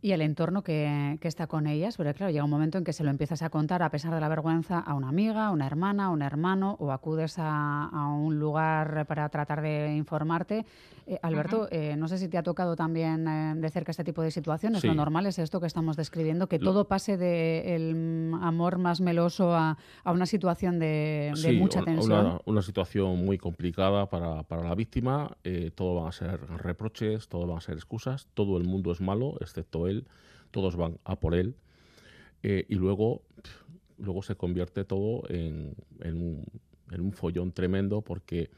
¿Eh? 0.01 0.07
Y 0.07 0.11
el 0.11 0.21
entorno 0.21 0.63
que, 0.63 1.17
está 1.21 1.47
con 1.47 1.67
ellas, 1.67 1.97
porque 1.97 2.13
claro, 2.13 2.31
llega 2.31 2.43
un 2.43 2.49
momento 2.49 2.77
en 2.77 2.83
que 2.83 2.93
se 2.93 3.03
lo 3.03 3.09
empiezas 3.09 3.41
a 3.41 3.49
contar 3.49 3.83
a 3.83 3.89
pesar 3.89 4.13
de 4.13 4.19
la 4.19 4.27
vergüenza 4.27 4.79
a 4.79 4.95
una 4.95 5.09
amiga, 5.09 5.47
a 5.47 5.51
una 5.51 5.67
hermana, 5.67 6.05
a 6.05 6.09
un 6.09 6.21
hermano, 6.21 6.75
o 6.79 6.91
acudes 6.91 7.35
a, 7.37 7.89
un 8.11 8.39
lugar 8.39 9.05
para 9.05 9.29
tratar 9.29 9.61
de 9.61 9.95
informarte. 9.95 10.65
Eh, 11.07 11.19
Alberto, 11.21 11.67
eh, 11.71 11.95
no 11.97 12.07
sé 12.07 12.17
si 12.17 12.27
te 12.27 12.37
ha 12.37 12.43
tocado 12.43 12.75
también 12.75 13.27
eh, 13.27 13.53
de 13.55 13.69
cerca 13.69 13.91
este 13.91 14.03
tipo 14.03 14.21
de 14.21 14.31
situaciones. 14.31 14.83
Lo 14.83 14.93
normal 14.93 15.25
es 15.25 15.39
esto 15.39 15.59
que 15.59 15.67
estamos 15.67 15.97
describiendo, 15.97 16.47
que 16.47 16.59
todo 16.59 16.87
pase 16.87 17.17
del 17.17 18.31
amor 18.41 18.77
más 18.77 19.01
meloso 19.01 19.53
a, 19.55 19.77
una 20.05 20.25
situación 20.25 20.79
de, 20.79 21.31
mucha 21.59 21.81
tensión. 21.83 22.25
Una, 22.25 22.39
una, 22.45 22.61
situación 22.61 23.23
muy 23.23 23.37
complicada 23.37 24.07
para, 24.09 24.43
para 24.43 24.63
la 24.63 24.75
víctima. 24.75 25.37
todo 25.75 25.95
van 25.95 26.07
a 26.07 26.11
ser 26.11 26.39
reproches, 26.57 27.27
todo 27.27 27.47
van 27.47 27.57
a 27.57 27.61
ser 27.61 27.75
excusas. 27.75 28.27
Todo 28.33 28.57
el 28.57 28.65
mundo 28.65 28.91
es 28.91 29.01
malo, 29.01 29.35
excepto 29.41 29.87
él 29.87 29.90
todos 30.51 30.75
van 30.75 30.97
a 31.05 31.15
por 31.15 31.35
él 31.35 31.55
eh, 32.43 32.65
y 32.69 32.75
luego, 32.75 33.21
luego 33.97 34.23
se 34.23 34.35
convierte 34.35 34.83
todo 34.83 35.23
en, 35.29 35.75
un, 36.03 36.43
en 36.91 37.01
un, 37.01 37.11
follón 37.11 37.51
tremendo 37.51 38.01
porque, 38.01 38.49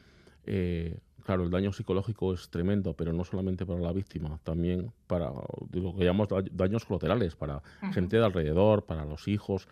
eh, 0.46 0.98
claro, 1.24 1.44
el 1.44 1.50
daño 1.50 1.72
psicológico 1.72 2.32
es 2.32 2.48
tremendo, 2.48 2.94
pero 2.94 3.12
no 3.12 3.24
solamente 3.24 3.66
para 3.66 3.80
la 3.80 3.92
víctima, 3.92 4.38
también 4.42 4.90
para 5.06 5.30
lo 5.72 5.94
que 5.94 6.04
llamamos 6.04 6.28
daños 6.52 6.84
colaterales, 6.84 7.36
para 7.36 7.62
gente 7.92 8.16
de 8.16 8.24
alrededor, 8.24 8.84
para 8.84 9.04
los 9.04 9.28
hijos. 9.28 9.68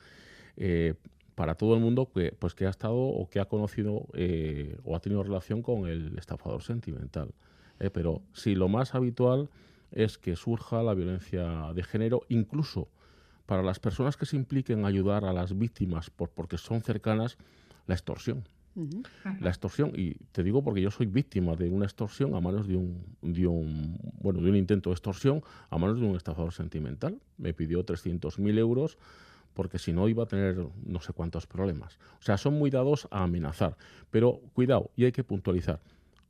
Eh, 0.56 0.94
para 1.34 1.54
todo 1.54 1.74
el 1.74 1.80
mundo 1.80 2.10
que, 2.12 2.30
pues, 2.38 2.54
que 2.54 2.66
ha 2.66 2.68
estado 2.68 2.94
o 2.94 3.26
que 3.30 3.40
ha 3.40 3.46
conocido 3.46 4.06
o 4.84 4.94
ha 4.94 5.00
tenido 5.00 5.22
relación 5.22 5.62
con 5.62 5.88
el 5.88 6.18
estafador 6.18 6.62
sentimental. 6.62 7.32
pero 7.94 8.20
si 8.34 8.54
lo 8.54 8.68
más 8.68 8.94
habitual 8.94 9.48
es 9.92 10.18
que 10.18 10.36
surja 10.36 10.82
la 10.82 10.94
violencia 10.94 11.72
de 11.74 11.82
género, 11.82 12.22
incluso 12.28 12.88
para 13.46 13.62
las 13.62 13.78
personas 13.78 14.16
que 14.16 14.26
se 14.26 14.36
impliquen 14.36 14.80
en 14.80 14.84
ayudar 14.86 15.24
a 15.24 15.32
las 15.32 15.56
víctimas 15.56 16.10
por, 16.10 16.30
porque 16.30 16.58
son 16.58 16.80
cercanas, 16.80 17.36
la 17.86 17.94
extorsión. 17.94 18.44
La 19.40 19.50
extorsión, 19.50 19.92
y 19.94 20.14
te 20.32 20.42
digo 20.42 20.64
porque 20.64 20.80
yo 20.80 20.90
soy 20.90 21.04
víctima 21.04 21.54
de 21.56 21.68
una 21.68 21.84
extorsión 21.84 22.34
a 22.34 22.40
manos 22.40 22.66
de 22.66 22.76
un, 22.76 23.04
de 23.20 23.46
un, 23.46 23.98
bueno, 24.22 24.40
de 24.40 24.48
un 24.48 24.56
intento 24.56 24.88
de 24.88 24.94
extorsión 24.94 25.42
a 25.68 25.76
manos 25.76 26.00
de 26.00 26.06
un 26.06 26.16
estafador 26.16 26.54
sentimental. 26.54 27.20
Me 27.36 27.52
pidió 27.52 27.84
300.000 27.84 28.58
euros 28.58 28.96
porque 29.52 29.78
si 29.78 29.92
no 29.92 30.08
iba 30.08 30.22
a 30.22 30.26
tener 30.26 30.66
no 30.86 31.00
sé 31.00 31.12
cuántos 31.12 31.46
problemas. 31.46 31.98
O 32.18 32.22
sea, 32.22 32.38
son 32.38 32.54
muy 32.54 32.70
dados 32.70 33.08
a 33.10 33.24
amenazar. 33.24 33.76
Pero 34.10 34.40
cuidado, 34.54 34.90
y 34.96 35.04
hay 35.04 35.12
que 35.12 35.24
puntualizar, 35.24 35.80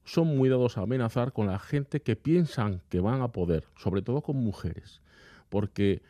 son 0.04 0.36
muy 0.36 0.48
dados 0.48 0.78
a 0.78 0.82
amenazar 0.82 1.32
con 1.32 1.46
la 1.46 1.58
gente 1.58 2.00
que 2.00 2.16
piensan 2.16 2.80
que 2.88 3.00
van 3.00 3.22
a 3.22 3.28
poder, 3.28 3.64
sobre 3.76 4.02
todo 4.02 4.22
con 4.22 4.36
mujeres. 4.36 5.00
Porque 5.48 6.02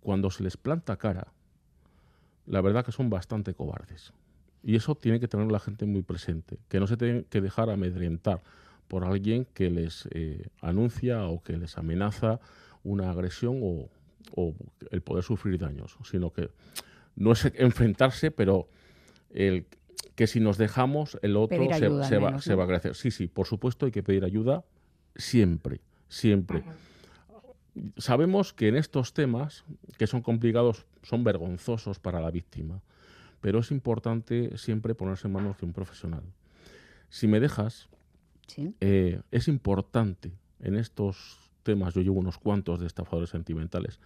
cuando 0.00 0.30
se 0.30 0.42
les 0.42 0.56
planta 0.56 0.96
cara, 0.96 1.28
la 2.46 2.60
verdad 2.60 2.84
que 2.84 2.92
son 2.92 3.10
bastante 3.10 3.54
cobardes. 3.54 4.12
Y 4.62 4.76
eso 4.76 4.94
tiene 4.94 5.20
que 5.20 5.28
tener 5.28 5.50
la 5.52 5.60
gente 5.60 5.84
muy 5.84 6.02
presente, 6.02 6.58
que 6.68 6.80
no 6.80 6.86
se 6.86 6.96
tienen 6.96 7.24
que 7.24 7.40
dejar 7.40 7.68
amedrentar 7.70 8.42
por 8.88 9.04
alguien 9.04 9.46
que 9.52 9.70
les 9.70 10.08
eh, 10.12 10.48
anuncia 10.60 11.26
o 11.26 11.42
que 11.42 11.56
les 11.56 11.76
amenaza 11.76 12.40
una 12.82 13.10
agresión 13.10 13.60
o, 13.62 13.88
el 14.90 15.02
poder 15.02 15.22
sufrir 15.22 15.58
daños, 15.58 15.96
sino 16.02 16.32
que 16.32 16.50
no 17.14 17.32
es 17.32 17.44
enfrentarse, 17.54 18.30
pero 18.30 18.68
el 19.30 19.66
que 20.14 20.26
si 20.26 20.40
nos 20.40 20.58
dejamos, 20.58 21.18
el 21.22 21.36
otro 21.36 21.56
se, 21.74 21.88
va, 21.88 22.40
se, 22.40 22.54
va, 22.54 22.62
a 22.62 22.64
agradecer. 22.64 22.94
Sí, 22.94 23.10
sí, 23.10 23.26
por 23.26 23.46
supuesto 23.46 23.86
hay 23.86 23.92
que 23.92 24.02
pedir 24.02 24.24
ayuda 24.24 24.64
siempre, 25.16 25.80
siempre. 26.08 26.62
Sabemos 27.96 28.52
que 28.52 28.68
en 28.68 28.76
estos 28.76 29.12
temas, 29.12 29.64
que 29.98 30.06
son 30.06 30.22
complicados, 30.22 30.86
son 31.02 31.24
vergonzosos 31.24 31.98
para 31.98 32.20
la 32.20 32.30
víctima, 32.30 32.80
pero 33.40 33.58
es 33.58 33.70
importante 33.72 34.56
siempre 34.56 34.94
ponerse 34.94 35.26
en 35.26 35.32
manos 35.32 35.58
de 35.58 35.66
un 35.66 35.72
profesional. 35.72 36.22
Si 37.08 37.26
me 37.26 37.40
dejas, 37.40 37.88
eh, 38.80 39.20
es 39.30 39.48
importante 39.48 40.32
en 40.60 40.76
estos 40.76 41.38
temas, 41.64 41.94
yo 41.94 42.02
llevo 42.02 42.20
unos 42.20 42.38
cuantos 42.38 42.78
de 42.78 42.86
estafadores 42.86 43.30
sentimentales, 43.30 43.98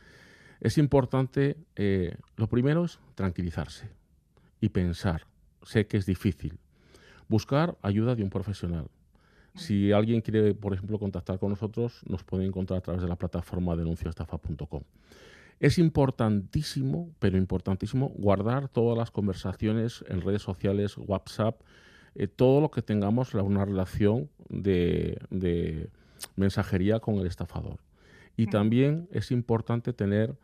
es 0.61 0.79
importante, 0.79 1.57
eh, 1.77 2.17
lo 2.37 2.49
primero 2.49 2.85
es 2.85 2.99
tranquilizarse 3.15 3.89
y 4.61 4.71
pensar, 4.71 5.27
sé 5.69 5.87
que 5.87 5.99
es 5.99 6.07
difícil, 6.07 6.59
buscar 7.29 7.77
ayuda 7.83 8.15
de 8.15 8.23
un 8.23 8.31
profesional. 8.31 8.89
Si 9.55 9.93
alguien 9.93 10.23
quiere, 10.23 10.55
por 10.55 10.73
ejemplo, 10.73 10.99
contactar 10.99 11.39
con 11.39 11.51
nosotros, 11.51 12.01
nos 12.07 12.25
puede 12.25 12.47
encontrar 12.47 12.79
a 12.79 12.81
través 12.81 13.03
de 13.03 13.09
la 13.09 13.17
plataforma 13.17 13.77
denunciaestafa.com. 13.77 14.83
Es 15.61 15.79
importantísimo, 15.79 17.11
pero 17.19 17.37
importantísimo, 17.37 18.09
guardar 18.17 18.69
todas 18.69 18.97
las 18.97 19.11
conversaciones 19.11 20.05
en 20.09 20.23
redes 20.23 20.41
sociales, 20.41 20.97
WhatsApp, 20.97 21.61
eh, 22.15 22.29
todo 22.29 22.63
lo 22.63 22.71
que 22.71 22.81
tengamos 22.81 23.35
una 23.35 23.65
relación 23.65 24.31
de, 24.49 25.91
mensajería 26.37 27.01
con 27.01 27.17
el 27.17 27.27
estafador. 27.27 27.79
Y 28.37 28.47
también 28.47 29.09
es 29.11 29.31
importante 29.33 29.93
tener 29.93 30.39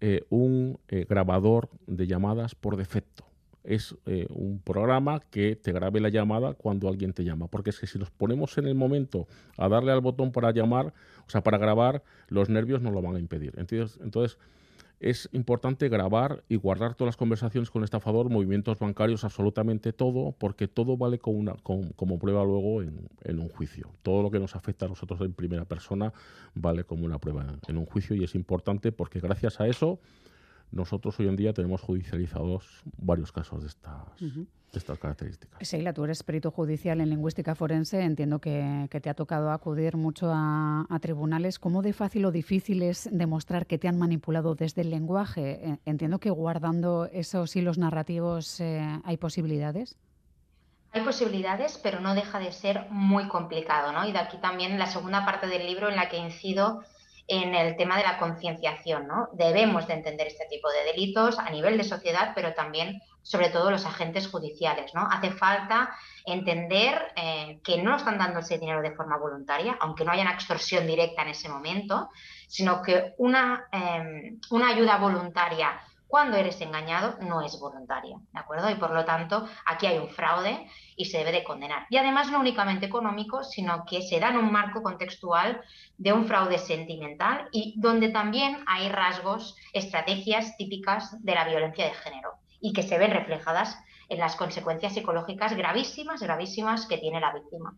eh, 0.00 0.24
un 0.30 0.78
eh, 0.88 1.04
grabador 1.06 1.68
de 1.86 2.06
llamadas 2.06 2.54
por 2.54 2.76
defecto 2.76 3.33
es 3.64 3.96
eh, 4.06 4.26
un 4.30 4.60
programa 4.60 5.20
que 5.30 5.56
te 5.56 5.72
grabe 5.72 6.00
la 6.00 6.10
llamada 6.10 6.54
cuando 6.54 6.88
alguien 6.88 7.12
te 7.12 7.24
llama. 7.24 7.48
Porque 7.48 7.70
es 7.70 7.80
que 7.80 7.86
si 7.86 7.98
nos 7.98 8.10
ponemos 8.10 8.56
en 8.58 8.66
el 8.66 8.74
momento 8.74 9.26
a 9.56 9.68
darle 9.68 9.90
al 9.90 10.00
botón 10.00 10.32
para 10.32 10.52
llamar, 10.52 10.92
o 11.26 11.30
sea, 11.30 11.42
para 11.42 11.58
grabar, 11.58 12.02
los 12.28 12.50
nervios 12.50 12.82
no 12.82 12.90
lo 12.90 13.00
van 13.02 13.16
a 13.16 13.18
impedir. 13.18 13.54
Entonces, 13.56 13.98
entonces 14.02 14.38
es 15.00 15.28
importante 15.32 15.88
grabar 15.88 16.44
y 16.48 16.56
guardar 16.56 16.94
todas 16.94 17.08
las 17.08 17.16
conversaciones 17.16 17.70
con 17.70 17.82
el 17.82 17.84
estafador, 17.84 18.30
movimientos 18.30 18.78
bancarios, 18.78 19.24
absolutamente 19.24 19.92
todo, 19.92 20.32
porque 20.32 20.68
todo 20.68 20.96
vale 20.96 21.18
como, 21.18 21.38
una, 21.38 21.54
como 21.62 22.18
prueba 22.18 22.44
luego 22.44 22.82
en, 22.82 23.08
en, 23.22 23.38
un 23.38 23.48
juicio. 23.48 23.90
Todo 24.02 24.22
lo 24.22 24.30
que 24.30 24.38
nos 24.38 24.54
afecta 24.56 24.86
a 24.86 24.88
nosotros 24.88 25.20
en 25.20 25.32
primera 25.32 25.64
persona 25.64 26.12
vale 26.54 26.84
como 26.84 27.04
una 27.04 27.18
prueba 27.18 27.58
en 27.66 27.76
un 27.76 27.86
juicio 27.86 28.14
y 28.14 28.24
es 28.24 28.34
importante 28.34 28.92
porque 28.92 29.20
gracias 29.20 29.60
a 29.60 29.66
eso 29.66 30.00
nosotros 30.74 31.18
hoy 31.20 31.28
en 31.28 31.36
día 31.36 31.52
tenemos 31.52 31.80
judicializados 31.80 32.82
varios 32.96 33.32
casos 33.32 33.62
de 33.62 33.68
estas, 33.68 34.02
estas 34.72 34.98
características. 34.98 35.66
Seila, 35.66 35.92
tú 35.92 36.04
eres 36.04 36.22
perito 36.22 36.50
judicial 36.50 37.00
en 37.00 37.10
lingüística 37.10 37.54
forense. 37.54 38.02
Entiendo 38.02 38.40
que, 38.40 38.88
te 38.90 39.10
ha 39.10 39.14
tocado 39.14 39.50
acudir 39.50 39.96
mucho 39.96 40.30
a, 40.32 40.86
tribunales. 41.00 41.58
¿Cómo 41.58 41.82
de 41.82 41.92
fácil 41.92 42.24
o 42.24 42.32
difícil 42.32 42.82
es 42.82 43.08
demostrar 43.12 43.66
que 43.66 43.78
te 43.78 43.88
han 43.88 43.98
manipulado 43.98 44.54
desde 44.54 44.82
el 44.82 44.90
lenguaje? 44.90 45.60
Eh, 45.62 45.78
entiendo 45.84 46.18
que 46.18 46.30
guardando 46.30 47.08
esos 47.12 47.54
hilos 47.54 47.78
narrativos 47.78 48.60
eh, 48.60 49.00
hay 49.04 49.16
posibilidades. 49.16 49.96
Hay 50.92 51.02
posibilidades, 51.02 51.78
pero 51.82 52.00
no 52.00 52.14
deja 52.14 52.38
de 52.38 52.52
ser 52.52 52.86
muy 52.90 53.26
complicado, 53.26 53.92
¿no? 53.92 54.06
Y 54.06 54.12
de 54.12 54.18
aquí 54.18 54.38
también 54.38 54.78
la 54.78 54.86
segunda 54.86 55.24
parte 55.24 55.48
del 55.48 55.66
libro 55.66 55.88
en 55.88 55.96
la 55.96 56.08
que 56.08 56.18
incido 56.18 56.82
en 57.26 57.54
el 57.54 57.76
tema 57.76 57.96
de 57.96 58.02
la 58.02 58.18
concienciación. 58.18 59.06
¿no? 59.06 59.28
Debemos 59.32 59.86
de 59.86 59.94
entender 59.94 60.26
este 60.26 60.46
tipo 60.46 60.70
de 60.70 60.84
delitos 60.84 61.38
a 61.38 61.50
nivel 61.50 61.76
de 61.76 61.84
sociedad, 61.84 62.32
pero 62.34 62.54
también, 62.54 63.00
sobre 63.22 63.48
todo, 63.48 63.70
los 63.70 63.86
agentes 63.86 64.28
judiciales. 64.28 64.94
¿no? 64.94 65.08
Hace 65.10 65.30
falta 65.30 65.94
entender 66.26 67.12
eh, 67.16 67.60
que 67.64 67.82
no 67.82 67.96
están 67.96 68.18
dando 68.18 68.40
ese 68.40 68.58
dinero 68.58 68.82
de 68.82 68.94
forma 68.94 69.16
voluntaria, 69.16 69.76
aunque 69.80 70.04
no 70.04 70.12
haya 70.12 70.22
una 70.22 70.34
extorsión 70.34 70.86
directa 70.86 71.22
en 71.22 71.28
ese 71.28 71.48
momento, 71.48 72.10
sino 72.48 72.82
que 72.82 73.14
una, 73.18 73.68
em, 73.72 74.38
una 74.50 74.68
ayuda 74.68 74.98
voluntaria 74.98 75.80
cuando 76.14 76.36
eres 76.36 76.60
engañado 76.60 77.16
no 77.22 77.42
es 77.42 77.58
voluntaria, 77.58 78.16
¿de 78.32 78.38
acuerdo? 78.38 78.70
Y 78.70 78.76
por 78.76 78.92
lo 78.92 79.04
tanto, 79.04 79.48
aquí 79.66 79.86
hay 79.86 79.98
un 79.98 80.10
fraude 80.10 80.70
y 80.94 81.06
se 81.06 81.18
debe 81.18 81.32
de 81.32 81.42
condenar. 81.42 81.86
Y 81.90 81.96
además 81.96 82.30
no 82.30 82.38
únicamente 82.38 82.86
económico, 82.86 83.42
sino 83.42 83.84
que 83.84 84.00
se 84.00 84.20
da 84.20 84.28
en 84.28 84.36
un 84.36 84.52
marco 84.52 84.80
contextual 84.80 85.60
de 85.98 86.12
un 86.12 86.26
fraude 86.26 86.58
sentimental 86.58 87.48
y 87.50 87.74
donde 87.80 88.10
también 88.10 88.62
hay 88.68 88.88
rasgos, 88.90 89.56
estrategias 89.72 90.56
típicas 90.56 91.20
de 91.20 91.34
la 91.34 91.48
violencia 91.48 91.86
de 91.86 91.94
género 91.94 92.34
y 92.60 92.72
que 92.72 92.84
se 92.84 92.96
ven 92.96 93.10
reflejadas 93.10 93.76
en 94.08 94.20
las 94.20 94.36
consecuencias 94.36 94.94
psicológicas 94.94 95.56
gravísimas, 95.56 96.22
gravísimas 96.22 96.86
que 96.86 96.98
tiene 96.98 97.18
la 97.18 97.34
víctima. 97.34 97.76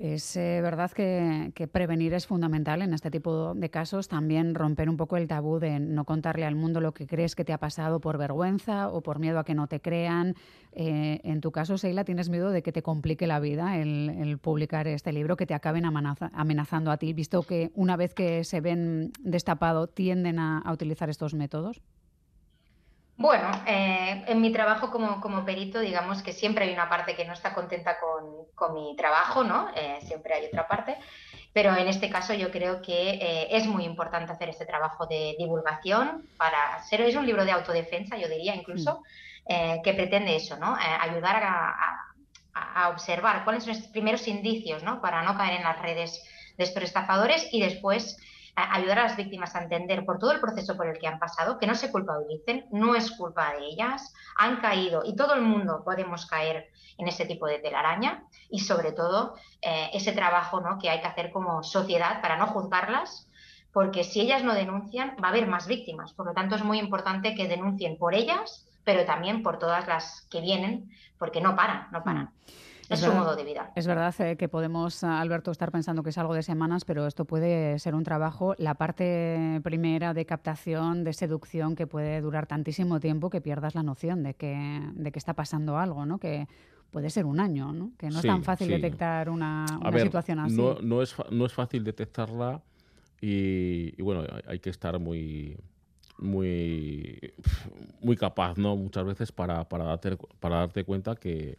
Es 0.00 0.34
eh, 0.34 0.60
verdad 0.62 0.90
que, 0.92 1.68
prevenir 1.70 2.14
es 2.14 2.26
fundamental 2.26 2.80
en 2.80 2.94
este 2.94 3.10
tipo 3.10 3.52
de 3.54 3.68
casos. 3.68 4.08
También 4.08 4.54
romper 4.54 4.88
un 4.88 4.96
poco 4.96 5.18
el 5.18 5.28
tabú 5.28 5.58
de 5.58 5.78
no 5.78 6.06
contarle 6.06 6.46
al 6.46 6.54
mundo 6.54 6.80
lo 6.80 6.94
que 6.94 7.06
crees 7.06 7.34
que 7.34 7.44
te 7.44 7.52
ha 7.52 7.58
pasado 7.58 8.00
por 8.00 8.16
vergüenza 8.16 8.88
o 8.88 9.02
por 9.02 9.18
miedo 9.18 9.38
a 9.38 9.44
que 9.44 9.54
no 9.54 9.66
te 9.66 9.80
crean. 9.80 10.36
Eh, 10.72 11.20
en 11.22 11.42
tu 11.42 11.52
caso, 11.52 11.76
Seila, 11.76 12.04
tienes 12.04 12.30
miedo 12.30 12.50
de 12.50 12.62
que 12.62 12.72
te 12.72 12.82
complique 12.82 13.26
la 13.26 13.40
vida 13.40 13.76
el, 13.76 14.38
publicar 14.40 14.88
este 14.88 15.12
libro, 15.12 15.36
que 15.36 15.44
te 15.44 15.52
acaben 15.52 15.84
amenazando 15.84 16.90
a 16.90 16.96
ti, 16.96 17.12
visto 17.12 17.42
que 17.42 17.70
una 17.74 17.98
vez 17.98 18.14
que 18.14 18.42
se 18.44 18.62
ven 18.62 19.12
destapado 19.20 19.86
tienden 19.86 20.38
a 20.38 20.64
utilizar 20.72 21.10
estos 21.10 21.34
métodos. 21.34 21.82
Bueno, 23.20 23.50
eh, 23.66 24.24
en 24.28 24.40
mi 24.40 24.50
trabajo 24.50 24.90
como, 24.90 25.44
perito, 25.44 25.78
digamos 25.78 26.22
que 26.22 26.32
siempre 26.32 26.64
hay 26.64 26.72
una 26.72 26.88
parte 26.88 27.14
que 27.14 27.26
no 27.26 27.34
está 27.34 27.52
contenta 27.52 27.98
con, 28.00 28.72
mi 28.72 28.96
trabajo, 28.96 29.44
¿no? 29.44 29.68
Eh, 29.76 29.98
siempre 30.00 30.32
hay 30.32 30.46
otra 30.46 30.66
parte, 30.66 30.96
pero 31.52 31.76
en 31.76 31.86
este 31.86 32.08
caso 32.08 32.32
yo 32.32 32.50
creo 32.50 32.80
que 32.80 33.10
eh, 33.10 33.48
es 33.50 33.66
muy 33.66 33.84
importante 33.84 34.32
hacer 34.32 34.48
este 34.48 34.64
trabajo 34.64 35.04
de 35.04 35.36
divulgación 35.38 36.30
para 36.38 36.82
ser, 36.84 37.02
es 37.02 37.14
un 37.14 37.26
libro 37.26 37.44
de 37.44 37.52
autodefensa, 37.52 38.16
yo 38.16 38.26
diría 38.26 38.54
incluso, 38.54 39.02
mm. 39.46 39.82
que 39.82 39.92
pretende 39.92 40.36
eso, 40.36 40.56
¿no? 40.56 40.74
ayudar 40.74 41.42
a, 41.44 42.88
observar 42.88 43.44
cuáles 43.44 43.64
son 43.64 43.74
los 43.74 43.86
primeros 43.88 44.26
indicios, 44.28 44.82
¿no? 44.82 45.02
Para 45.02 45.22
no 45.22 45.36
caer 45.36 45.58
en 45.58 45.64
las 45.64 45.80
redes 45.82 46.24
de 46.56 46.64
estos 46.64 46.84
estafadores 46.84 47.46
y 47.52 47.60
después 47.60 48.16
ayudar 48.72 48.98
a 48.98 49.02
las 49.04 49.16
víctimas 49.16 49.54
a 49.54 49.62
entender 49.62 50.04
por 50.04 50.18
todo 50.18 50.32
el 50.32 50.40
proceso 50.40 50.76
por 50.76 50.86
el 50.86 50.98
que 50.98 51.06
han 51.06 51.18
pasado, 51.18 51.58
que 51.58 51.66
no 51.66 51.74
se 51.74 51.90
culpabilicen, 51.90 52.66
no 52.70 52.94
es 52.94 53.10
culpa 53.12 53.52
de 53.54 53.66
ellas, 53.66 54.12
han 54.36 54.56
caído 54.60 55.02
y 55.04 55.16
todo 55.16 55.34
el 55.34 55.42
mundo 55.42 55.82
podemos 55.84 56.26
caer 56.26 56.70
en 56.98 57.08
ese 57.08 57.26
tipo 57.26 57.46
de 57.46 57.58
telaraña 57.58 58.24
y 58.50 58.60
sobre 58.60 58.92
todo 58.92 59.34
eh, 59.62 59.90
ese 59.92 60.12
trabajo 60.12 60.60
¿no? 60.60 60.78
que 60.78 60.90
hay 60.90 61.00
que 61.00 61.06
hacer 61.06 61.32
como 61.32 61.62
sociedad 61.62 62.20
para 62.20 62.36
no 62.36 62.46
juzgarlas, 62.48 63.28
porque 63.72 64.04
si 64.04 64.20
ellas 64.20 64.42
no 64.42 64.54
denuncian 64.54 65.16
va 65.22 65.28
a 65.28 65.30
haber 65.30 65.46
más 65.46 65.66
víctimas. 65.66 66.12
Por 66.12 66.26
lo 66.26 66.34
tanto, 66.34 66.56
es 66.56 66.64
muy 66.64 66.78
importante 66.78 67.34
que 67.34 67.48
denuncien 67.48 67.96
por 67.96 68.14
ellas, 68.14 68.66
pero 68.84 69.04
también 69.04 69.42
por 69.42 69.58
todas 69.58 69.86
las 69.86 70.26
que 70.30 70.40
vienen, 70.40 70.90
porque 71.18 71.40
no 71.40 71.54
paran, 71.54 71.88
no 71.92 72.02
paran. 72.02 72.24
Mm. 72.24 72.60
Es, 72.90 73.00
su 73.00 73.12
modo 73.12 73.36
de 73.36 73.44
vida. 73.44 73.70
Es 73.76 73.86
verdad 73.86 74.12
eh, 74.20 74.36
que 74.36 74.48
podemos, 74.48 75.04
Alberto, 75.04 75.52
estar 75.52 75.70
pensando 75.70 76.02
que 76.02 76.10
es 76.10 76.18
algo 76.18 76.34
de 76.34 76.42
semanas, 76.42 76.84
pero 76.84 77.06
esto 77.06 77.24
puede 77.24 77.78
ser 77.78 77.94
un 77.94 78.02
trabajo, 78.02 78.54
la 78.58 78.74
parte 78.74 79.60
primera 79.62 80.12
de 80.12 80.26
captación, 80.26 81.04
de 81.04 81.12
seducción, 81.12 81.76
que 81.76 81.86
puede 81.86 82.20
durar 82.20 82.46
tantísimo 82.46 82.98
tiempo 82.98 83.30
que 83.30 83.40
pierdas 83.40 83.76
la 83.76 83.84
noción 83.84 84.24
de 84.24 84.34
que, 84.34 84.80
de 84.92 85.12
que 85.12 85.18
está 85.20 85.34
pasando 85.34 85.78
algo, 85.78 86.04
¿no? 86.04 86.18
Que 86.18 86.48
puede 86.90 87.10
ser 87.10 87.26
un 87.26 87.38
año, 87.38 87.72
¿no? 87.72 87.92
Que 87.96 88.08
no 88.08 88.18
es 88.18 88.26
tan 88.26 88.42
fácil 88.42 88.68
detectar 88.68 89.30
una, 89.30 89.66
situación 89.96 90.40
así. 90.40 90.56
No, 90.56 90.74
no, 90.82 91.00
es, 91.00 91.14
no 91.30 91.46
es 91.46 91.52
fácil 91.52 91.84
detectarla 91.84 92.60
y, 93.20 94.00
bueno, 94.02 94.24
hay 94.46 94.58
que 94.58 94.70
estar 94.70 94.98
muy 94.98 95.56
muy 96.18 97.32
muy 98.02 98.16
capaz, 98.16 98.58
¿no? 98.58 98.76
Muchas 98.76 99.04
veces 99.04 99.32
para, 99.32 99.66
para, 99.68 99.84
darte, 99.84 100.18
para 100.38 100.56
darte 100.56 100.84
cuenta 100.84 101.16
que, 101.16 101.56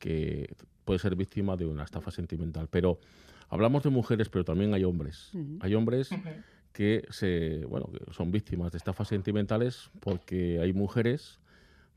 que 0.00 0.52
puede 0.84 0.98
ser 0.98 1.14
víctima 1.14 1.56
de 1.56 1.66
una 1.66 1.84
estafa 1.84 2.10
sentimental. 2.10 2.66
Pero 2.68 2.98
hablamos 3.48 3.84
de 3.84 3.90
mujeres, 3.90 4.28
pero 4.28 4.44
también 4.44 4.74
hay 4.74 4.82
hombres. 4.82 5.30
Hay 5.60 5.76
hombres 5.76 6.10
que 6.72 7.04
se, 7.10 7.64
bueno, 7.66 7.88
que 7.92 8.12
son 8.12 8.32
víctimas 8.32 8.72
de 8.72 8.78
estafas 8.78 9.06
sentimentales 9.06 9.90
porque 10.00 10.58
hay 10.60 10.72
mujeres 10.72 11.38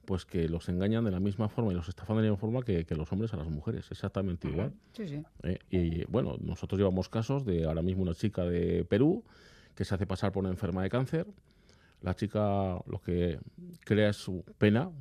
pues 0.06 0.26
que 0.26 0.50
los 0.50 0.68
engañan 0.68 1.06
de 1.06 1.12
la 1.12 1.22
misma 1.22 1.48
forma 1.48 1.72
y 1.72 1.76
los 1.76 1.88
estafan 1.88 2.18
de 2.18 2.24
la 2.24 2.30
misma 2.30 2.40
forma 2.40 2.62
que, 2.64 2.86
los 2.90 3.12
hombres 3.12 3.34
a 3.34 3.38
las 3.38 3.48
mujeres, 3.48 3.90
exactamente 3.90 4.50
igual. 4.50 4.74
Sí, 4.92 5.08
sí. 5.08 5.24
Eh, 5.44 5.60
y 5.70 6.04
bueno, 6.06 6.36
nosotros 6.42 6.78
llevamos 6.78 7.08
casos 7.08 7.46
de 7.46 7.64
ahora 7.66 7.82
mismo 7.82 8.04
una 8.04 8.14
chica 8.14 8.44
de 8.44 8.84
Perú 8.84 9.24
que 9.76 9.86
se 9.86 9.96
hace 9.96 10.06
pasar 10.06 10.34
por 10.34 10.44
una 10.44 10.52
enferma 10.52 10.84
de 10.84 10.90
cáncer. 10.90 11.26
La 12.02 12.16
chica 12.16 12.82
lo 12.86 13.02
que 13.02 13.40
crea 13.86 14.10
es 14.10 14.18
su 14.18 14.44
pena, 14.58 14.92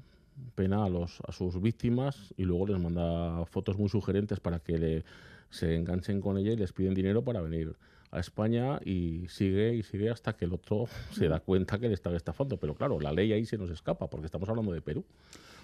pena 0.55 0.85
a, 0.85 0.88
los, 0.88 1.20
a 1.26 1.33
sus 1.33 1.61
víctimas 1.61 2.35
y 2.37 2.44
luego 2.44 2.66
les 2.66 2.81
manda 2.81 3.44
fotos 3.46 3.78
muy 3.78 3.88
sugerentes 3.88 4.40
para 4.40 4.59
que 4.59 4.78
le, 4.78 5.05
se 5.50 5.76
enganchen 5.76 6.20
con 6.20 6.38
ella 6.38 6.52
y 6.52 6.57
les 6.57 6.72
piden 6.72 6.94
dinero 6.94 7.22
para 7.22 7.40
venir 7.40 7.76
a 8.11 8.20
España 8.20 8.78
y 8.85 9.26
sigue 9.28 9.74
y 9.74 9.83
sigue 9.83 10.11
hasta 10.11 10.35
que 10.35 10.44
el 10.44 10.52
otro 10.52 10.87
se 11.12 11.28
da 11.28 11.40
cuenta 11.40 11.78
que 11.78 11.88
le 11.88 11.94
está 11.94 12.14
estafando. 12.14 12.59
Pero 12.59 12.74
claro, 12.74 13.00
la 13.00 13.12
ley 13.12 13.33
ahí 13.33 13.46
se 13.46 13.59
nos 13.59 13.70
escapa 13.70 14.09
porque 14.09 14.26
estamos 14.26 14.48
hablando 14.48 14.72
de 14.72 14.83
Perú, 14.83 15.05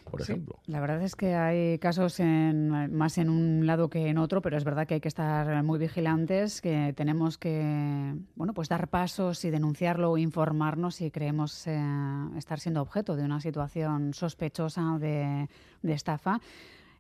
por 0.08 0.22
ejemplo. 0.22 0.58
La 0.66 0.80
verdad 0.80 1.02
es 1.02 1.14
que 1.14 1.34
hay 1.34 1.78
casos 1.78 2.20
en, 2.20 2.92
más 2.92 3.18
en 3.18 3.28
un 3.28 3.66
lado 3.66 3.88
que 3.88 4.08
en 4.08 4.18
otro, 4.18 4.42
pero 4.42 4.56
es 4.56 4.64
verdad 4.64 4.86
que 4.86 4.94
hay 4.94 5.00
que 5.00 5.08
estar 5.08 5.62
muy 5.62 5.78
vigilantes, 5.78 6.60
que 6.60 6.92
tenemos 6.96 7.38
que 7.38 8.14
bueno, 8.34 8.54
pues 8.54 8.68
dar 8.68 8.88
pasos 8.88 9.44
y 9.44 9.50
denunciarlo 9.50 10.10
o 10.12 10.18
informarnos 10.18 10.96
si 10.96 11.10
creemos 11.10 11.66
eh, 11.66 11.80
estar 12.36 12.60
siendo 12.60 12.82
objeto 12.82 13.16
de 13.16 13.24
una 13.24 13.40
situación 13.40 14.14
sospechosa 14.14 14.98
de, 14.98 15.48
de 15.82 15.92
estafa 15.92 16.40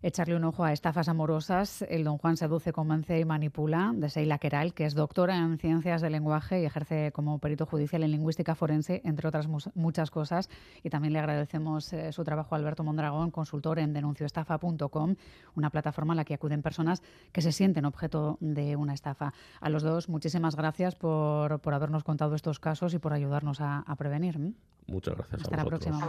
echarle 0.02 0.36
un 0.36 0.44
ojo 0.44 0.64
a 0.64 0.72
estafas 0.72 1.08
amorosas. 1.08 1.82
El 1.82 2.04
don 2.04 2.18
Juan 2.18 2.36
seduce, 2.36 2.72
convence 2.72 3.18
y 3.18 3.24
manipula, 3.24 3.92
de 3.94 4.08
Seila 4.08 4.38
Queral, 4.38 4.74
que 4.74 4.84
es 4.84 4.94
doctora 4.94 5.36
en 5.36 5.58
ciencias 5.58 6.00
del 6.02 6.12
lenguaje 6.12 6.62
y 6.62 6.64
ejerce 6.64 7.12
como 7.12 7.38
perito 7.38 7.66
judicial 7.66 8.02
en 8.02 8.12
lingüística 8.12 8.54
forense, 8.54 9.00
entre 9.04 9.28
otras 9.28 9.48
muchas 9.74 10.10
cosas. 10.10 10.48
Y 10.82 10.90
también 10.90 11.12
le 11.12 11.18
agradecemos 11.18 11.92
eh, 11.92 12.12
su 12.12 12.24
trabajo 12.24 12.54
a 12.54 12.58
Alberto 12.58 12.84
Mondragón, 12.84 13.30
consultor 13.30 13.78
en 13.78 13.92
denuncioestafa.com, 13.92 15.16
una 15.54 15.70
plataforma 15.70 16.12
a 16.12 16.16
la 16.16 16.24
que 16.24 16.34
acuden 16.34 16.62
personas 16.62 17.02
que 17.32 17.42
se 17.42 17.52
sienten 17.52 17.84
objeto 17.84 18.38
de 18.40 18.76
una 18.76 18.94
estafa. 18.94 19.32
A 19.60 19.68
los 19.68 19.82
dos, 19.82 20.08
muchísimas 20.08 20.56
gracias 20.56 20.94
por, 20.94 21.60
por 21.60 21.74
habernos 21.74 22.04
contado 22.04 22.34
estos 22.34 22.60
casos 22.60 22.94
y 22.94 22.98
por 22.98 23.12
ayudarnos 23.12 23.60
a, 23.60 23.84
prevenir. 23.98 24.38
Muchas 24.86 25.16
gracias. 25.16 25.42
Hasta 25.42 25.56
la 25.56 25.64
próxima. 25.64 26.08